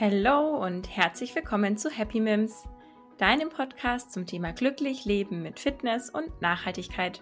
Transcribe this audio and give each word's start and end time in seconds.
Hallo 0.00 0.64
und 0.64 0.96
herzlich 0.96 1.34
willkommen 1.34 1.76
zu 1.76 1.90
Happy 1.90 2.20
Mims, 2.20 2.68
deinem 3.16 3.48
Podcast 3.48 4.12
zum 4.12 4.26
Thema 4.26 4.52
glücklich 4.52 5.04
leben 5.04 5.42
mit 5.42 5.58
Fitness 5.58 6.08
und 6.08 6.40
Nachhaltigkeit. 6.40 7.20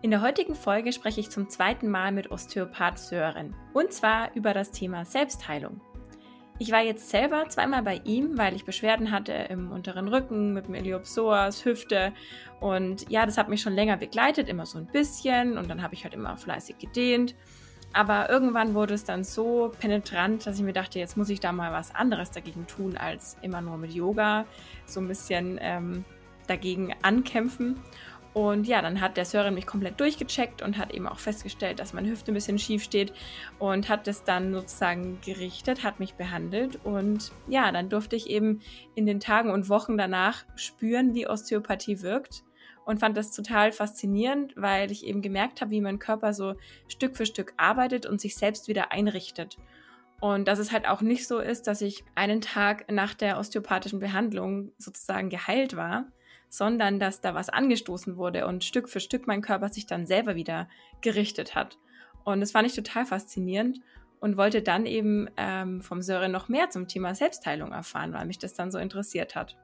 In 0.00 0.10
der 0.10 0.22
heutigen 0.22 0.54
Folge 0.54 0.94
spreche 0.94 1.20
ich 1.20 1.28
zum 1.28 1.50
zweiten 1.50 1.90
Mal 1.90 2.12
mit 2.12 2.30
Osteopath 2.30 2.98
Sören 2.98 3.54
und 3.74 3.92
zwar 3.92 4.34
über 4.34 4.54
das 4.54 4.70
Thema 4.70 5.04
Selbstheilung. 5.04 5.82
Ich 6.58 6.72
war 6.72 6.80
jetzt 6.80 7.10
selber 7.10 7.46
zweimal 7.50 7.82
bei 7.82 8.00
ihm, 8.04 8.38
weil 8.38 8.56
ich 8.56 8.64
Beschwerden 8.64 9.10
hatte 9.10 9.34
im 9.34 9.70
unteren 9.70 10.08
Rücken 10.08 10.54
mit 10.54 10.68
dem 10.68 10.76
Iliopsoas, 10.76 11.66
Hüfte 11.66 12.14
und 12.58 13.10
ja, 13.10 13.26
das 13.26 13.36
hat 13.36 13.50
mich 13.50 13.60
schon 13.60 13.74
länger 13.74 13.98
begleitet, 13.98 14.48
immer 14.48 14.64
so 14.64 14.78
ein 14.78 14.86
bisschen 14.86 15.58
und 15.58 15.68
dann 15.68 15.82
habe 15.82 15.92
ich 15.92 16.04
halt 16.04 16.14
immer 16.14 16.38
fleißig 16.38 16.78
gedehnt 16.78 17.34
aber 17.96 18.28
irgendwann 18.28 18.74
wurde 18.74 18.92
es 18.92 19.04
dann 19.04 19.24
so 19.24 19.72
penetrant, 19.80 20.46
dass 20.46 20.58
ich 20.58 20.62
mir 20.62 20.74
dachte, 20.74 20.98
jetzt 20.98 21.16
muss 21.16 21.30
ich 21.30 21.40
da 21.40 21.50
mal 21.50 21.72
was 21.72 21.94
anderes 21.94 22.30
dagegen 22.30 22.66
tun, 22.66 22.98
als 22.98 23.38
immer 23.40 23.62
nur 23.62 23.78
mit 23.78 23.92
Yoga 23.92 24.44
so 24.84 25.00
ein 25.00 25.08
bisschen 25.08 25.58
ähm, 25.62 26.04
dagegen 26.46 26.94
ankämpfen. 27.00 27.80
Und 28.34 28.66
ja, 28.66 28.82
dann 28.82 29.00
hat 29.00 29.16
der 29.16 29.24
Sören 29.24 29.54
mich 29.54 29.66
komplett 29.66 29.98
durchgecheckt 29.98 30.60
und 30.60 30.76
hat 30.76 30.92
eben 30.92 31.08
auch 31.08 31.18
festgestellt, 31.18 31.78
dass 31.78 31.94
meine 31.94 32.10
Hüfte 32.10 32.32
ein 32.32 32.34
bisschen 32.34 32.58
schief 32.58 32.82
steht 32.82 33.14
und 33.58 33.88
hat 33.88 34.06
es 34.08 34.24
dann 34.24 34.52
sozusagen 34.52 35.18
gerichtet, 35.24 35.82
hat 35.82 35.98
mich 35.98 36.16
behandelt. 36.16 36.78
Und 36.84 37.32
ja, 37.48 37.72
dann 37.72 37.88
durfte 37.88 38.14
ich 38.14 38.28
eben 38.28 38.60
in 38.94 39.06
den 39.06 39.20
Tagen 39.20 39.50
und 39.50 39.70
Wochen 39.70 39.96
danach 39.96 40.44
spüren, 40.54 41.14
wie 41.14 41.26
Osteopathie 41.26 42.02
wirkt 42.02 42.44
und 42.86 43.00
fand 43.00 43.16
das 43.16 43.32
total 43.32 43.72
faszinierend, 43.72 44.54
weil 44.56 44.90
ich 44.90 45.04
eben 45.04 45.20
gemerkt 45.20 45.60
habe, 45.60 45.72
wie 45.72 45.80
mein 45.80 45.98
Körper 45.98 46.32
so 46.32 46.54
Stück 46.88 47.16
für 47.16 47.26
Stück 47.26 47.52
arbeitet 47.56 48.06
und 48.06 48.20
sich 48.20 48.36
selbst 48.36 48.68
wieder 48.68 48.92
einrichtet. 48.92 49.58
Und 50.20 50.48
dass 50.48 50.60
es 50.60 50.72
halt 50.72 50.88
auch 50.88 51.02
nicht 51.02 51.26
so 51.26 51.40
ist, 51.40 51.66
dass 51.66 51.82
ich 51.82 52.04
einen 52.14 52.40
Tag 52.40 52.90
nach 52.90 53.12
der 53.12 53.38
osteopathischen 53.38 53.98
Behandlung 53.98 54.72
sozusagen 54.78 55.28
geheilt 55.28 55.76
war, 55.76 56.06
sondern 56.48 57.00
dass 57.00 57.20
da 57.20 57.34
was 57.34 57.48
angestoßen 57.48 58.16
wurde 58.16 58.46
und 58.46 58.62
Stück 58.62 58.88
für 58.88 59.00
Stück 59.00 59.26
mein 59.26 59.42
Körper 59.42 59.68
sich 59.68 59.86
dann 59.86 60.06
selber 60.06 60.36
wieder 60.36 60.68
gerichtet 61.00 61.56
hat. 61.56 61.78
Und 62.24 62.40
das 62.40 62.52
fand 62.52 62.68
ich 62.68 62.74
total 62.74 63.04
faszinierend 63.04 63.80
und 64.20 64.36
wollte 64.36 64.62
dann 64.62 64.86
eben 64.86 65.28
ähm, 65.36 65.82
vom 65.82 66.02
Sören 66.02 66.30
noch 66.30 66.48
mehr 66.48 66.70
zum 66.70 66.86
Thema 66.86 67.16
Selbstheilung 67.16 67.72
erfahren, 67.72 68.12
weil 68.12 68.26
mich 68.26 68.38
das 68.38 68.54
dann 68.54 68.70
so 68.70 68.78
interessiert 68.78 69.34
hat. 69.34 69.56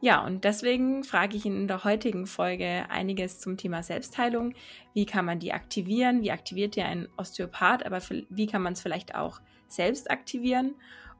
Ja, 0.00 0.24
und 0.24 0.44
deswegen 0.44 1.02
frage 1.02 1.36
ich 1.36 1.44
ihn 1.44 1.56
in 1.56 1.68
der 1.68 1.82
heutigen 1.82 2.26
Folge 2.26 2.84
einiges 2.88 3.40
zum 3.40 3.56
Thema 3.56 3.82
Selbstheilung. 3.82 4.54
Wie 4.94 5.06
kann 5.06 5.24
man 5.24 5.40
die 5.40 5.52
aktivieren? 5.52 6.22
Wie 6.22 6.30
aktiviert 6.30 6.76
ihr 6.76 6.86
ein 6.86 7.08
Osteopath? 7.16 7.84
Aber 7.84 8.00
wie 8.28 8.46
kann 8.46 8.62
man 8.62 8.74
es 8.74 8.80
vielleicht 8.80 9.16
auch 9.16 9.40
selbst 9.66 10.10
aktivieren? 10.10 10.74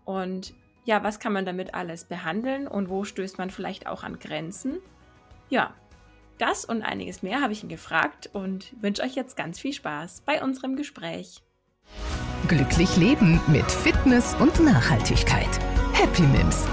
Und 0.04 0.54
ja, 0.84 1.02
was 1.02 1.18
kann 1.18 1.32
man 1.32 1.44
damit 1.44 1.74
alles 1.74 2.04
behandeln 2.04 2.68
und 2.68 2.88
wo 2.88 3.04
stößt 3.04 3.36
man 3.36 3.50
vielleicht 3.50 3.88
auch 3.88 4.04
an 4.04 4.20
Grenzen? 4.20 4.78
Ja, 5.48 5.74
das 6.38 6.64
und 6.64 6.82
einiges 6.82 7.22
mehr 7.22 7.40
habe 7.40 7.52
ich 7.52 7.64
ihn 7.64 7.68
gefragt 7.68 8.30
und 8.32 8.72
wünsche 8.80 9.02
euch 9.02 9.16
jetzt 9.16 9.36
ganz 9.36 9.58
viel 9.58 9.72
Spaß 9.72 10.22
bei 10.24 10.42
unserem 10.42 10.76
Gespräch. 10.76 11.42
Glücklich 12.46 12.96
leben 12.96 13.40
mit 13.48 13.68
Fitness 13.70 14.34
und 14.36 14.60
Nachhaltigkeit. 14.60 15.58
Happy 15.92 16.22
Mims 16.22 16.66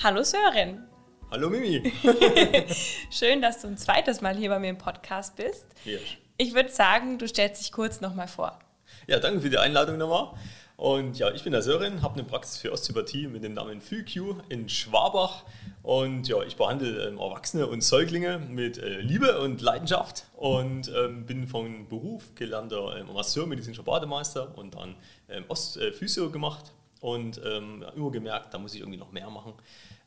Hallo 0.00 0.22
Sören. 0.22 0.86
Hallo 1.28 1.50
Mimi. 1.50 1.92
Schön, 3.10 3.42
dass 3.42 3.62
du 3.62 3.66
ein 3.66 3.76
zweites 3.76 4.20
Mal 4.20 4.36
hier 4.36 4.48
bei 4.48 4.60
mir 4.60 4.70
im 4.70 4.78
Podcast 4.78 5.34
bist. 5.34 5.66
Yes. 5.84 6.02
Ich 6.36 6.54
würde 6.54 6.68
sagen, 6.68 7.18
du 7.18 7.26
stellst 7.26 7.60
dich 7.60 7.72
kurz 7.72 8.00
nochmal 8.00 8.28
vor. 8.28 8.60
Ja, 9.08 9.18
danke 9.18 9.40
für 9.40 9.50
die 9.50 9.58
Einladung 9.58 9.98
nochmal. 9.98 10.38
Und 10.76 11.18
ja, 11.18 11.32
ich 11.32 11.42
bin 11.42 11.50
der 11.50 11.62
Sören, 11.62 12.02
habe 12.02 12.14
eine 12.14 12.22
Praxis 12.22 12.58
für 12.58 12.70
Osteopathie 12.70 13.26
mit 13.26 13.42
dem 13.42 13.54
Namen 13.54 13.80
FUQ 13.80 14.36
in 14.48 14.68
Schwabach. 14.68 15.42
Und 15.82 16.28
ja, 16.28 16.44
ich 16.44 16.54
behandle 16.54 17.08
ähm, 17.08 17.18
Erwachsene 17.18 17.66
und 17.66 17.82
Säuglinge 17.82 18.38
mit 18.38 18.78
äh, 18.78 19.00
Liebe 19.00 19.40
und 19.40 19.60
Leidenschaft 19.60 20.26
und 20.36 20.92
ähm, 20.94 21.26
bin 21.26 21.48
von 21.48 21.88
Beruf 21.88 22.36
gelernter 22.36 22.96
ähm, 22.98 23.12
Masseur, 23.12 23.48
medizinischer 23.48 23.82
Bademeister 23.82 24.56
und 24.56 24.76
dann 24.76 24.94
ähm, 25.28 25.44
Ost, 25.48 25.76
äh, 25.76 25.90
Physio 25.90 26.30
gemacht 26.30 26.72
und 27.00 27.40
ähm, 27.44 27.84
immer 27.94 28.10
gemerkt, 28.10 28.52
da 28.52 28.58
muss 28.58 28.74
ich 28.74 28.80
irgendwie 28.80 28.98
noch 28.98 29.12
mehr 29.12 29.30
machen. 29.30 29.54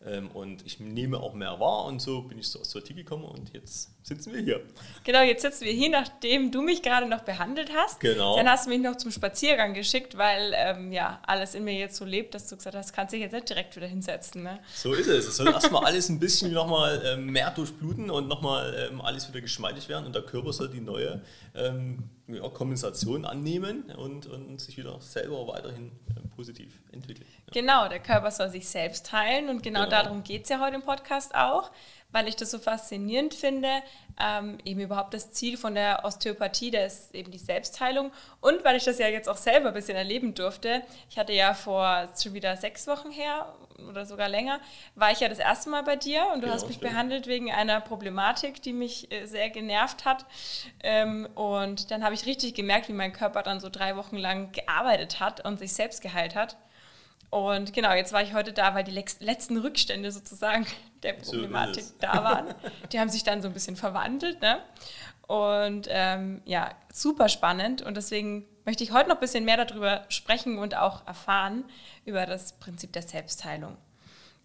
Ähm, 0.04 0.32
und 0.32 0.66
ich 0.66 0.80
nehme 0.80 1.20
auch 1.20 1.34
mehr 1.34 1.60
wahr 1.60 1.86
und 1.86 2.02
so 2.02 2.24
bin 2.24 2.40
ich 2.40 2.50
zur 2.50 2.62
Osteopathie 2.62 2.96
gekommen 2.96 3.24
und 3.24 3.54
jetzt 3.54 3.92
sitzen 4.02 4.34
wir 4.34 4.42
hier. 4.42 4.62
Genau, 5.04 5.22
jetzt 5.22 5.44
sitzen 5.44 5.66
wir 5.66 5.74
hier, 5.74 5.90
nachdem 5.90 6.52
du 6.52 6.64
mich 6.64 6.82
gerade 6.82 7.08
noch 7.08 7.22
behandelt 7.22 7.70
hast. 7.76 8.00
Genau. 8.00 8.36
Dann 8.36 8.50
hast 8.50 8.66
du 8.66 8.72
mich 8.72 8.82
noch 8.82 8.98
zum 8.98 9.12
Spaziergang 9.12 9.76
geschickt, 9.76 10.18
weil 10.18 10.54
ähm, 10.56 10.92
ja 10.92 11.22
alles 11.28 11.54
in 11.54 11.64
mir 11.64 11.76
jetzt 11.76 11.98
so 11.98 12.06
lebt, 12.06 12.34
dass 12.34 12.48
du 12.48 12.58
gesagt 12.58 12.76
hast, 12.76 12.94
kannst 12.94 13.14
dich 13.14 13.22
jetzt 13.22 13.34
nicht 13.34 13.48
direkt 13.48 13.76
wieder 13.76 13.86
hinsetzen. 13.86 14.42
Ne? 14.42 14.60
So 14.74 14.94
ist 14.94 15.08
es. 15.08 15.28
Es 15.28 15.38
soll 15.38 15.48
erstmal 15.48 15.86
alles 15.86 16.10
ein 16.10 16.20
bisschen 16.20 16.52
nochmal 16.52 17.02
ähm, 17.06 17.28
mehr 17.28 17.52
durchbluten 17.52 18.10
und 18.10 18.28
nochmal 18.28 18.90
ähm, 18.90 19.02
alles 19.02 19.28
wieder 19.28 19.42
geschmeidig 19.42 19.88
werden 19.88 20.08
und 20.08 20.16
der 20.16 20.24
Körper 20.24 20.52
soll 20.52 20.70
die 20.70 20.82
neue 20.82 21.22
ähm, 21.54 22.10
ja, 22.34 22.48
Kompensation 22.50 23.26
annehmen 23.26 23.92
und, 23.92 24.28
und 24.28 24.60
sich 24.60 24.78
wieder 24.78 25.00
selber 25.02 25.48
weiterhin 25.48 25.92
äh, 26.10 26.28
positiv 26.36 26.80
entwickeln. 26.92 27.28
Ja. 27.48 27.62
Genau, 27.62 27.88
der 27.88 28.00
Körper 28.00 28.32
soll 28.32 28.50
sich 28.50 28.68
selbst 28.68 29.12
heilen 29.12 29.50
und 29.50 29.64
genau, 29.64 29.86
genau. 29.86 29.90
darum 29.90 30.24
geht 30.24 30.44
es 30.44 30.50
ja 30.50 30.60
heute 30.60 30.76
im 30.76 30.84
Podcast 30.84 31.36
auch 31.36 31.72
weil 32.12 32.28
ich 32.28 32.36
das 32.36 32.52
so 32.52 32.60
faszinierend 32.60 33.34
finde. 33.34 33.70
Ähm, 34.20 34.58
eben 34.66 34.82
überhaupt 34.82 35.14
das 35.14 35.32
Ziel 35.32 35.58
von 35.58 35.74
der 35.74 36.04
Osteopathie, 36.04 36.70
das 36.72 37.00
ist 37.00 37.16
eben 37.16 37.32
die 37.32 37.38
Selbstheilung. 37.38 38.12
Und 38.40 38.64
weil 38.64 38.76
ich 38.76 38.84
das 38.84 39.00
ja 39.00 39.08
jetzt 39.08 39.30
auch 39.30 39.38
selber 39.38 39.70
ein 39.70 39.74
bisschen 39.74 39.98
erleben 39.98 40.36
durfte, 40.36 40.84
ich 41.10 41.18
hatte 41.18 41.34
ja 41.34 41.54
vor 41.54 42.10
schon 42.22 42.34
wieder 42.34 42.56
sechs 42.58 42.88
Wochen 42.88 43.12
her 43.12 43.54
oder 43.90 44.06
sogar 44.06 44.30
länger, 44.30 44.60
war 44.96 45.12
ich 45.12 45.22
ja 45.22 45.30
das 45.30 45.40
erste 45.40 45.70
Mal 45.70 45.84
bei 45.84 45.96
dir 45.96 46.28
und 46.28 46.36
du 46.36 46.42
genau, 46.42 46.54
hast 46.54 46.68
mich 46.68 46.78
stimmt. 46.78 46.92
behandelt 46.92 47.28
wegen 47.28 47.52
einer 47.52 47.82
Problematik, 47.82 48.62
die 48.62 48.74
mich 48.74 49.12
äh, 49.12 49.26
sehr 49.26 49.50
genervt 49.50 50.06
hat. 50.06 50.26
Ähm, 50.84 51.28
und 51.36 51.90
dann 51.92 52.04
habe 52.04 52.14
ich 52.14 52.26
richtig 52.26 52.54
gemerkt, 52.54 52.90
wie 52.90 52.94
mein 52.94 53.14
Körper 53.14 53.44
dann 53.44 53.60
so 53.60 53.70
drei 53.70 53.96
Wochen 53.96 54.18
lang 54.18 54.52
gearbeitet 54.52 55.20
hat 55.20 55.44
und 55.46 55.58
sich 55.58 55.74
selbst 55.74 56.02
geheilt 56.02 56.36
hat. 56.36 56.58
Und 57.32 57.72
genau, 57.72 57.94
jetzt 57.94 58.12
war 58.12 58.22
ich 58.22 58.34
heute 58.34 58.52
da, 58.52 58.76
weil 58.76 58.84
die 58.84 58.92
letzten 58.92 59.58
Rückstände 59.58 60.12
sozusagen 60.12 60.68
der 61.04 61.14
Problematik 61.14 61.84
so 61.84 61.94
da 62.00 62.24
waren. 62.24 62.54
Die 62.92 63.00
haben 63.00 63.10
sich 63.10 63.24
dann 63.24 63.42
so 63.42 63.48
ein 63.48 63.54
bisschen 63.54 63.78
verwandelt. 63.78 64.42
Ne? 64.42 64.60
Und 65.28 65.88
ähm, 65.90 66.42
ja, 66.44 66.76
super 66.94 67.30
spannend. 67.30 67.82
Und 67.82 67.96
deswegen 67.96 68.46
möchte 68.66 68.84
ich 68.84 68.92
heute 68.92 69.08
noch 69.08 69.16
ein 69.16 69.22
bisschen 69.22 69.46
mehr 69.46 69.64
darüber 69.64 70.04
sprechen 70.10 70.60
und 70.60 70.76
auch 70.76 71.08
erfahren 71.08 71.64
über 72.04 72.26
das 72.26 72.54
Prinzip 72.60 72.92
der 72.92 73.02
Selbstheilung. 73.02 73.78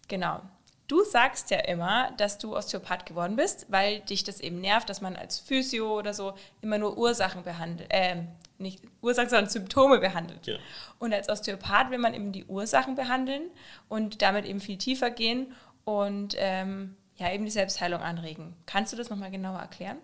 Genau. 0.07 0.41
Du 0.87 1.03
sagst 1.03 1.51
ja 1.51 1.59
immer, 1.59 2.11
dass 2.15 2.37
du 2.37 2.55
Osteopath 2.55 3.05
geworden 3.05 3.35
bist, 3.35 3.65
weil 3.67 3.99
dich 3.99 4.23
das 4.23 4.39
eben 4.39 4.61
nervt, 4.61 4.89
dass 4.89 5.01
man 5.01 5.17
als 5.17 5.41
Physio 5.41 5.99
oder 5.99 6.13
so 6.13 6.35
immer 6.61 6.77
nur 6.77 6.97
Ursachen 6.97 7.43
behandelt, 7.43 7.91
äh, 7.91 8.23
nicht 8.59 8.81
Ursachen, 9.01 9.29
sondern 9.29 9.49
Symptome 9.49 9.99
behandelt. 9.99 10.47
Ja. 10.47 10.57
Und 10.99 11.13
als 11.13 11.29
Osteopath 11.29 11.91
will 11.91 11.97
man 11.97 12.13
eben 12.13 12.31
die 12.31 12.45
Ursachen 12.45 12.95
behandeln 12.95 13.49
und 13.87 14.21
damit 14.21 14.45
eben 14.45 14.59
viel 14.59 14.77
tiefer 14.77 15.09
gehen 15.09 15.53
und 15.83 16.35
ähm, 16.37 16.95
ja, 17.17 17.31
eben 17.31 17.45
die 17.45 17.51
Selbstheilung 17.51 18.01
anregen. 18.01 18.55
Kannst 18.65 18.93
du 18.93 18.97
das 18.97 19.09
nochmal 19.09 19.31
genauer 19.31 19.59
erklären? 19.59 19.97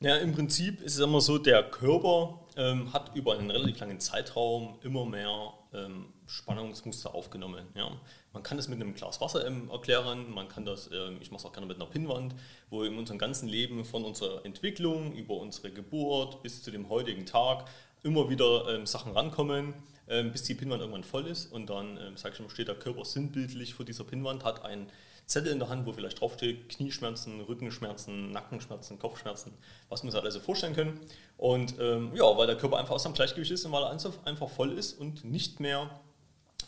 Ja, 0.00 0.16
im 0.16 0.32
Prinzip 0.32 0.80
ist 0.82 0.94
es 0.94 1.00
immer 1.00 1.20
so, 1.20 1.38
der 1.38 1.62
Körper 1.62 2.40
ähm, 2.56 2.92
hat 2.92 3.14
über 3.14 3.38
einen 3.38 3.50
relativ 3.50 3.80
langen 3.80 4.00
Zeitraum 4.00 4.78
immer 4.82 5.04
mehr 5.04 5.52
ähm, 5.74 6.06
Spannungsmuster 6.26 7.14
aufgenommen. 7.14 7.66
Ja. 7.74 7.90
Man 8.32 8.42
kann 8.42 8.56
das 8.56 8.68
mit 8.68 8.80
einem 8.80 8.94
Glas 8.94 9.20
Wasser 9.20 9.46
ähm, 9.46 9.70
erklären, 9.70 10.30
man 10.30 10.48
kann 10.48 10.64
das, 10.64 10.90
ähm, 10.92 11.18
ich 11.20 11.30
mache 11.30 11.40
es 11.40 11.46
auch 11.46 11.52
gerne 11.52 11.66
mit 11.66 11.76
einer 11.76 11.86
Pinnwand, 11.86 12.34
wo 12.70 12.82
in 12.84 12.96
unserem 12.96 13.18
ganzen 13.18 13.48
Leben 13.48 13.84
von 13.84 14.04
unserer 14.04 14.44
Entwicklung 14.44 15.12
über 15.14 15.36
unsere 15.36 15.70
Geburt 15.70 16.42
bis 16.42 16.62
zu 16.62 16.70
dem 16.70 16.88
heutigen 16.88 17.26
Tag 17.26 17.68
immer 18.02 18.28
wieder 18.28 18.68
ähm, 18.68 18.86
Sachen 18.86 19.12
rankommen, 19.12 19.74
ähm, 20.08 20.30
bis 20.32 20.42
die 20.42 20.54
Pinnwand 20.54 20.80
irgendwann 20.80 21.04
voll 21.04 21.26
ist 21.26 21.52
und 21.52 21.70
dann, 21.70 21.96
ähm, 21.96 22.16
sage 22.16 22.34
ich 22.34 22.40
mal, 22.40 22.50
steht 22.50 22.68
der 22.68 22.74
Körper 22.74 23.04
sinnbildlich 23.04 23.74
vor 23.74 23.84
dieser 23.84 24.04
Pinnwand, 24.04 24.44
hat 24.44 24.64
ein 24.64 24.90
Zettel 25.26 25.52
in 25.52 25.58
der 25.58 25.70
Hand, 25.70 25.86
wo 25.86 25.92
vielleicht 25.92 26.20
draufsteht 26.20 26.68
Knieschmerzen, 26.68 27.40
Rückenschmerzen, 27.40 28.30
Nackenschmerzen, 28.30 28.98
Kopfschmerzen, 28.98 29.52
was 29.88 30.02
man 30.02 30.12
sich 30.12 30.22
also 30.22 30.38
vorstellen 30.38 30.74
können. 30.74 31.00
Und 31.44 31.78
ähm, 31.78 32.10
ja, 32.14 32.24
weil 32.38 32.46
der 32.46 32.56
Körper 32.56 32.78
einfach 32.78 32.94
aus 32.94 33.02
dem 33.02 33.12
Gleichgewicht 33.12 33.50
ist 33.50 33.66
und 33.66 33.72
weil 33.72 33.82
er 33.82 33.90
einfach 33.90 34.48
voll 34.48 34.72
ist 34.72 34.94
und 34.94 35.26
nicht 35.26 35.60
mehr 35.60 35.90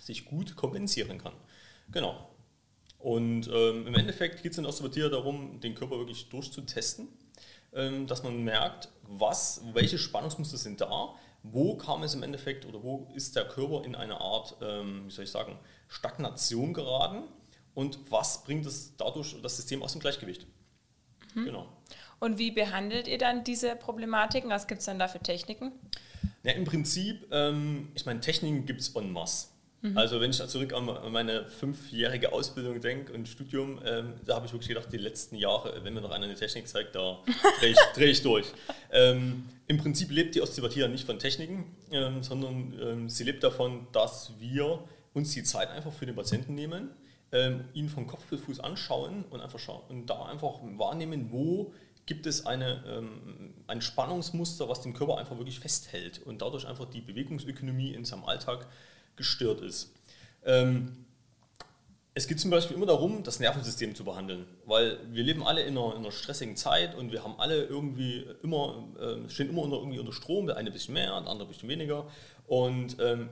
sich 0.03 0.27
gut 0.27 0.55
kompensieren 0.55 1.17
kann. 1.17 1.33
Genau. 1.91 2.29
Und 2.99 3.49
ähm, 3.51 3.87
im 3.87 3.95
Endeffekt 3.95 4.43
geht 4.43 4.53
es 4.53 4.59
in 4.59 4.67
Osteopathie 4.67 5.09
darum, 5.09 5.61
den 5.61 5.75
Körper 5.75 5.97
wirklich 5.97 6.29
durchzutesten, 6.29 7.09
ähm, 7.73 8.07
dass 8.07 8.23
man 8.23 8.45
merkt, 8.45 8.91
was, 9.01 9.63
welche 9.73 9.97
Spannungsmuster 9.97 10.59
sind 10.59 10.83
da, 10.83 11.15
wo 11.43 11.79
kam 11.79 12.03
es 12.03 12.13
im 12.13 12.23
Endeffekt 12.23 12.67
oder 12.67 12.83
wo 12.83 13.09
ist 13.15 13.35
der 13.35 13.49
Körper 13.49 13.83
in 13.83 13.95
eine 13.95 14.21
Art, 14.21 14.57
ähm, 14.61 15.07
wie 15.07 15.11
soll 15.11 15.25
ich 15.25 15.31
sagen, 15.31 15.59
Stagnation 15.89 16.75
geraten 16.75 17.23
und 17.73 17.99
was 18.11 18.45
bringt 18.45 18.67
es 18.67 18.95
dadurch 18.99 19.41
das 19.41 19.57
System 19.57 19.83
aus 19.83 19.93
dem 19.93 20.03
Gleichgewicht. 20.03 20.47
Mhm. 21.35 21.47
Genau. 21.47 21.67
Und 22.19 22.39
wie 22.39 22.51
behandelt 22.51 23.09
ihr 23.09 23.19
dann 23.19 23.45
diese 23.45 23.77
Problematiken? 23.77 24.51
Was 24.51 24.67
gibt 24.67 24.81
es 24.81 24.87
dann 24.87 24.99
da 24.99 25.09
für 25.09 25.21
Techniken? 25.21 25.73
Ja, 26.43 26.53
Im 26.53 26.65
Prinzip, 26.65 27.27
ähm, 27.31 27.89
ich 27.95 28.07
meine, 28.07 28.21
Techniken 28.21 28.67
gibt 28.67 28.81
es 28.81 28.95
en 28.95 29.13
masse. 29.13 29.49
Mhm. 29.83 29.97
Also 29.97 30.21
wenn 30.21 30.31
ich 30.31 30.45
zurück 30.47 30.73
an 30.73 30.89
meine 31.13 31.47
fünfjährige 31.47 32.33
Ausbildung 32.33 32.81
denke 32.81 33.13
und 33.13 33.29
Studium, 33.29 33.81
ähm, 33.85 34.15
da 34.25 34.37
habe 34.37 34.47
ich 34.47 34.53
wirklich 34.53 34.69
gedacht, 34.69 34.89
die 34.93 34.97
letzten 34.97 35.37
Jahre, 35.37 35.85
wenn 35.85 35.95
mir 35.95 36.01
noch 36.01 36.11
einer 36.11 36.25
eine 36.25 36.35
Technik 36.35 36.69
zeigt, 36.69 36.95
da 36.95 37.23
drehe 37.61 37.71
ich, 37.71 37.79
dreh 37.95 38.07
ich, 38.07 38.23
durch. 38.23 38.47
Ähm, 38.91 39.45
Im 39.67 39.79
Prinzip 39.79 40.11
lebt 40.11 40.35
die 40.35 40.41
Osteopathie 40.41 40.81
ja 40.81 40.89
nicht 40.89 41.05
von 41.05 41.19
Techniken, 41.19 41.77
ähm, 41.91 42.23
sondern 42.23 42.75
ähm, 42.81 43.09
sie 43.09 43.25
lebt 43.25 43.45
davon, 43.45 43.87
dass 43.93 44.33
wir 44.39 44.83
uns 45.13 45.33
die 45.33 45.43
Zeit 45.43 45.71
einfach 45.71 45.93
für 45.93 46.07
den 46.07 46.15
Patienten 46.15 46.55
nehmen, 46.55 46.91
ähm, 47.33 47.65
ihn 47.75 47.89
von 47.89 48.07
Kopf 48.07 48.25
bis 48.27 48.41
Fuß 48.41 48.61
anschauen 48.61 49.25
und 49.31 49.41
einfach 49.41 49.59
schauen 49.59 49.83
und 49.89 50.07
da 50.07 50.27
einfach 50.27 50.61
wahrnehmen, 50.77 51.29
wo 51.31 51.73
gibt 52.07 52.27
es 52.27 52.47
eine, 52.47 52.83
ähm, 52.89 53.55
ein 53.67 53.83
Spannungsmuster, 53.83 54.69
was 54.69 54.81
den 54.81 54.95
Körper 54.95 55.19
einfach 55.19 55.37
wirklich 55.37 55.61
festhält 55.61 56.23
und 56.25 56.41
dadurch 56.41 56.67
einfach 56.67 56.87
die 56.87 57.01
Bewegungsökonomie 57.01 57.93
in 57.93 58.05
seinem 58.05 58.25
Alltag 58.25 58.67
gestört 59.17 59.61
ist. 59.61 59.93
Ähm, 60.45 61.05
es 62.15 62.27
geht 62.27 62.41
zum 62.41 62.51
Beispiel 62.51 62.77
immer 62.77 62.87
darum, 62.87 63.25
das 63.25 63.41
Nervensystem 63.41 63.95
zu 63.95 64.05
behandeln, 64.05 64.47
weil 64.65 64.99
wir 65.13 65.23
leben 65.23 65.47
alle 65.47 65.63
in 65.63 65.77
einer, 65.77 65.93
in 65.93 65.99
einer 65.99 66.13
stressigen 66.13 66.57
Zeit 66.57 66.95
und 66.95 67.13
wir 67.13 67.23
haben 67.23 67.35
alle 67.39 67.65
irgendwie 67.65 68.25
immer, 68.43 68.89
äh, 68.99 69.29
stehen 69.29 69.51
immer 69.51 69.63
unter, 69.63 69.77
irgendwie 69.77 69.99
unter 69.99 70.15
Strom, 70.15 70.47
der 70.47 70.57
eine 70.57 70.71
ein 70.71 70.73
bisschen 70.73 70.95
mehr, 70.95 71.09
der 71.09 71.17
andere 71.17 71.43
ein 71.43 71.49
bisschen 71.49 71.69
weniger. 71.69 72.07
Und 72.47 72.97
ähm, 73.01 73.29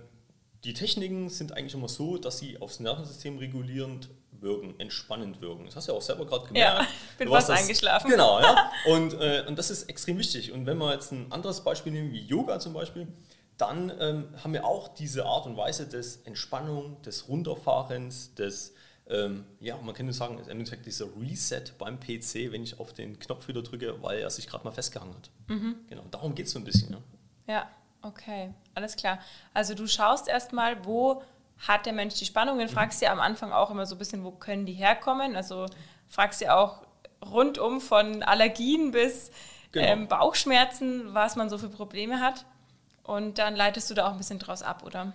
die 0.65 0.75
Techniken 0.75 1.31
sind 1.31 1.53
eigentlich 1.53 1.73
immer 1.73 1.89
so, 1.89 2.19
dass 2.19 2.39
sie 2.39 2.61
aufs 2.61 2.81
Nervensystem 2.81 3.39
regulierend 3.39 4.11
wirken, 4.45 4.79
entspannend 4.79 5.41
wirken. 5.41 5.65
Das 5.65 5.75
hast 5.75 5.89
du 5.89 5.93
ja 5.93 5.99
auch 5.99 6.03
selber 6.03 6.27
gerade 6.27 6.47
gemerkt. 6.47 6.79
Ja, 6.79 6.87
ich 7.11 7.17
bin 7.17 7.29
fast 7.29 7.49
das, 7.49 7.61
eingeschlafen. 7.61 8.11
Genau, 8.11 8.41
ja. 8.41 8.71
Und, 8.87 9.15
äh, 9.15 9.45
und 9.49 9.59
das 9.59 9.71
ist 9.71 9.85
extrem 9.85 10.19
wichtig. 10.19 10.53
Und 10.53 10.67
wenn 10.67 10.79
wir 10.79 10.93
jetzt 10.93 11.11
ein 11.13 11.33
anderes 11.33 11.63
Beispiel 11.63 11.93
nehmen, 11.93 12.13
wie 12.13 12.21
Yoga 12.21 12.61
zum 12.61 12.73
Beispiel, 12.75 13.09
dann 13.57 13.93
ähm, 14.01 14.29
haben 14.43 14.53
wir 14.53 14.65
auch 14.65 14.89
diese 14.89 15.27
Art 15.27 15.47
und 15.47 15.57
Weise 15.57 15.89
des 15.89 16.19
Entspannung, 16.23 17.01
des 17.03 17.29
Runterfahrens, 17.29 18.35
des, 18.35 18.75
ähm, 19.09 19.45
ja, 19.61 19.77
man 19.77 19.95
könnte 19.95 20.13
sagen, 20.13 20.39
im 20.39 20.49
Endeffekt 20.49 20.87
dieser 20.87 21.07
Reset 21.21 21.65
beim 21.79 22.01
PC, 22.01 22.51
wenn 22.53 22.63
ich 22.63 22.81
auf 22.81 22.93
den 22.93 23.19
Knopf 23.19 23.49
wieder 23.49 23.63
drücke, 23.63 24.03
weil 24.03 24.19
er 24.19 24.31
sich 24.31 24.47
gerade 24.47 24.65
mal 24.65 24.73
festgehangen 24.73 25.15
hat. 25.15 25.31
Mhm. 25.49 25.77
Genau, 25.89 26.03
darum 26.11 26.35
geht 26.35 26.47
es 26.47 26.53
so 26.53 26.59
ein 26.59 26.65
bisschen. 26.65 26.97
Ja. 27.47 27.55
ja, 27.55 27.71
okay, 28.03 28.53
alles 28.75 28.97
klar. 28.97 29.21
Also 29.53 29.75
du 29.75 29.87
schaust 29.87 30.29
erstmal, 30.29 30.85
wo 30.85 31.23
hat 31.67 31.87
der 31.87 31.93
Mensch 31.93 32.15
die 32.15 32.25
Spannungen, 32.25 32.69
fragst 32.69 33.01
mhm. 33.01 33.07
ja 33.07 33.13
am 33.13 33.21
Anfang 33.21 33.53
auch 33.53 33.71
immer 33.71 33.87
so 33.87 33.95
ein 33.95 33.99
bisschen, 33.99 34.25
wo 34.25 34.31
können 34.31 34.67
die 34.67 34.75
herkommen. 34.75 35.37
Also 35.37 35.67
fragst 36.09 36.41
ja 36.41 36.57
auch 36.57 36.83
rundum 37.25 37.81
von 37.81 38.23
Allergien 38.23 38.91
bis 38.91 39.31
genau. 39.73 39.87
ähm, 39.87 40.09
Bauchschmerzen, 40.09 41.15
was 41.15 41.37
man 41.37 41.49
so 41.49 41.59
für 41.59 41.69
Probleme 41.69 42.21
hat. 42.21 42.45
Und 43.03 43.39
dann 43.39 43.55
leitest 43.55 43.91
du 43.91 43.95
da 43.95 44.07
auch 44.07 44.13
ein 44.13 44.19
bisschen 44.19 44.39
draus 44.39 44.63
ab, 44.63 44.83
oder? 44.85 45.13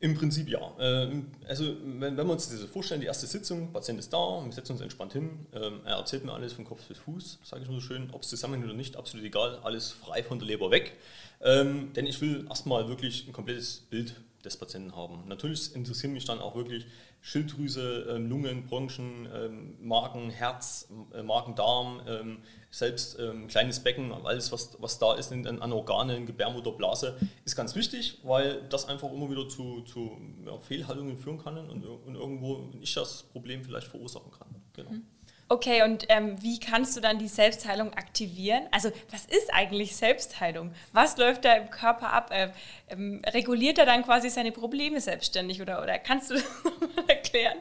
Im 0.00 0.14
Prinzip 0.14 0.48
ja. 0.48 0.60
Ähm, 0.78 1.32
also 1.48 1.76
wenn, 1.82 2.16
wir 2.16 2.24
uns 2.24 2.48
das 2.48 2.62
vorstellen, 2.64 3.00
die 3.00 3.08
erste 3.08 3.26
Sitzung, 3.26 3.72
Patient 3.72 3.98
ist 3.98 4.12
da, 4.12 4.42
wir 4.44 4.52
setzen 4.52 4.72
uns 4.72 4.80
entspannt 4.80 5.12
hin, 5.12 5.46
ähm, 5.52 5.80
er 5.84 5.96
erzählt 5.96 6.24
mir 6.24 6.32
alles 6.32 6.52
von 6.52 6.64
Kopf 6.64 6.84
bis 6.86 6.98
Fuß, 6.98 7.40
sage 7.42 7.62
ich 7.62 7.68
mal 7.68 7.74
so 7.74 7.80
schön, 7.80 8.10
ob 8.12 8.22
es 8.22 8.28
zusammenhängt 8.28 8.64
oder 8.64 8.76
nicht, 8.76 8.96
absolut 8.96 9.26
egal, 9.26 9.58
alles 9.64 9.90
frei 9.90 10.22
von 10.22 10.38
der 10.38 10.46
Leber 10.46 10.70
weg. 10.70 10.96
Ähm, 11.40 11.92
denn 11.94 12.06
ich 12.06 12.20
will 12.20 12.46
erstmal 12.48 12.88
wirklich 12.88 13.26
ein 13.26 13.32
komplettes 13.32 13.80
Bild 13.90 14.14
des 14.44 14.56
Patienten 14.56 14.94
haben. 14.94 15.24
Natürlich 15.26 15.74
interessieren 15.74 16.12
mich 16.12 16.24
dann 16.24 16.38
auch 16.38 16.54
wirklich 16.54 16.86
Schilddrüse, 17.20 18.06
ähm, 18.10 18.28
Lungen, 18.28 18.66
Bronchien, 18.66 19.28
ähm, 19.34 19.76
Magen, 19.80 20.30
Herz, 20.30 20.88
äh, 21.12 21.22
Magen, 21.22 21.54
Darm, 21.54 22.00
ähm, 22.06 22.38
selbst 22.70 23.18
kleines 23.48 23.80
Becken, 23.80 24.12
alles 24.12 24.52
was, 24.52 24.76
was 24.78 24.98
da 24.98 25.14
ist 25.14 25.32
an 25.32 25.72
Organen, 25.72 26.26
Gebärmutter, 26.26 26.70
Blase, 26.72 27.16
ist 27.46 27.56
ganz 27.56 27.74
wichtig, 27.74 28.18
weil 28.24 28.62
das 28.68 28.86
einfach 28.86 29.10
immer 29.10 29.30
wieder 29.30 29.48
zu, 29.48 29.80
zu 29.82 30.18
ja, 30.44 30.58
Fehlhaltungen 30.58 31.16
führen 31.16 31.38
kann 31.38 31.56
und, 31.56 31.82
und 31.86 32.14
irgendwo 32.14 32.68
ich 32.82 32.92
das 32.92 33.22
Problem 33.22 33.64
vielleicht 33.64 33.88
verursachen 33.88 34.30
kann. 34.30 34.48
Genau. 34.74 34.90
Mhm. 34.90 35.06
Okay, 35.50 35.82
und 35.82 36.04
ähm, 36.10 36.36
wie 36.42 36.60
kannst 36.60 36.94
du 36.94 37.00
dann 37.00 37.18
die 37.18 37.28
Selbstheilung 37.28 37.94
aktivieren? 37.94 38.64
Also, 38.70 38.90
was 39.10 39.24
ist 39.24 39.52
eigentlich 39.52 39.96
Selbstheilung? 39.96 40.72
Was 40.92 41.16
läuft 41.16 41.46
da 41.46 41.54
im 41.54 41.70
Körper 41.70 42.12
ab? 42.12 42.30
Äh, 42.30 42.50
ähm, 42.90 43.22
reguliert 43.26 43.78
er 43.78 43.86
dann 43.86 44.04
quasi 44.04 44.28
seine 44.28 44.52
Probleme 44.52 45.00
selbstständig 45.00 45.62
oder, 45.62 45.82
oder 45.82 45.98
kannst 45.98 46.30
du 46.30 46.34
das 46.34 46.44
nochmal 46.64 47.08
erklären? 47.08 47.56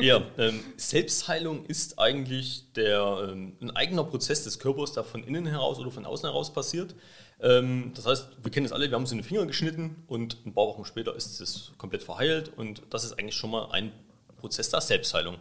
Ja, 0.00 0.20
ähm, 0.36 0.64
Selbstheilung 0.76 1.64
ist 1.66 2.00
eigentlich 2.00 2.72
der, 2.72 3.28
ähm, 3.30 3.56
ein 3.60 3.70
eigener 3.76 4.02
Prozess 4.02 4.42
des 4.42 4.58
Körpers, 4.58 4.92
der 4.92 5.04
von 5.04 5.22
innen 5.22 5.46
heraus 5.46 5.78
oder 5.78 5.92
von 5.92 6.06
außen 6.06 6.28
heraus 6.28 6.52
passiert. 6.52 6.96
Ähm, 7.40 7.92
das 7.94 8.04
heißt, 8.04 8.28
wir 8.42 8.50
kennen 8.50 8.66
es 8.66 8.72
alle, 8.72 8.90
wir 8.90 8.96
haben 8.96 9.02
uns 9.02 9.12
in 9.12 9.18
den 9.18 9.24
Finger 9.24 9.46
geschnitten 9.46 10.02
und 10.08 10.44
ein 10.44 10.54
paar 10.54 10.66
Wochen 10.66 10.84
später 10.84 11.14
ist 11.14 11.40
es 11.40 11.72
komplett 11.78 12.02
verheilt 12.02 12.50
und 12.56 12.82
das 12.90 13.04
ist 13.04 13.12
eigentlich 13.12 13.36
schon 13.36 13.50
mal 13.50 13.70
ein 13.70 13.92
Prozess 14.38 14.70
der 14.70 14.80
Selbstheilung. 14.80 15.36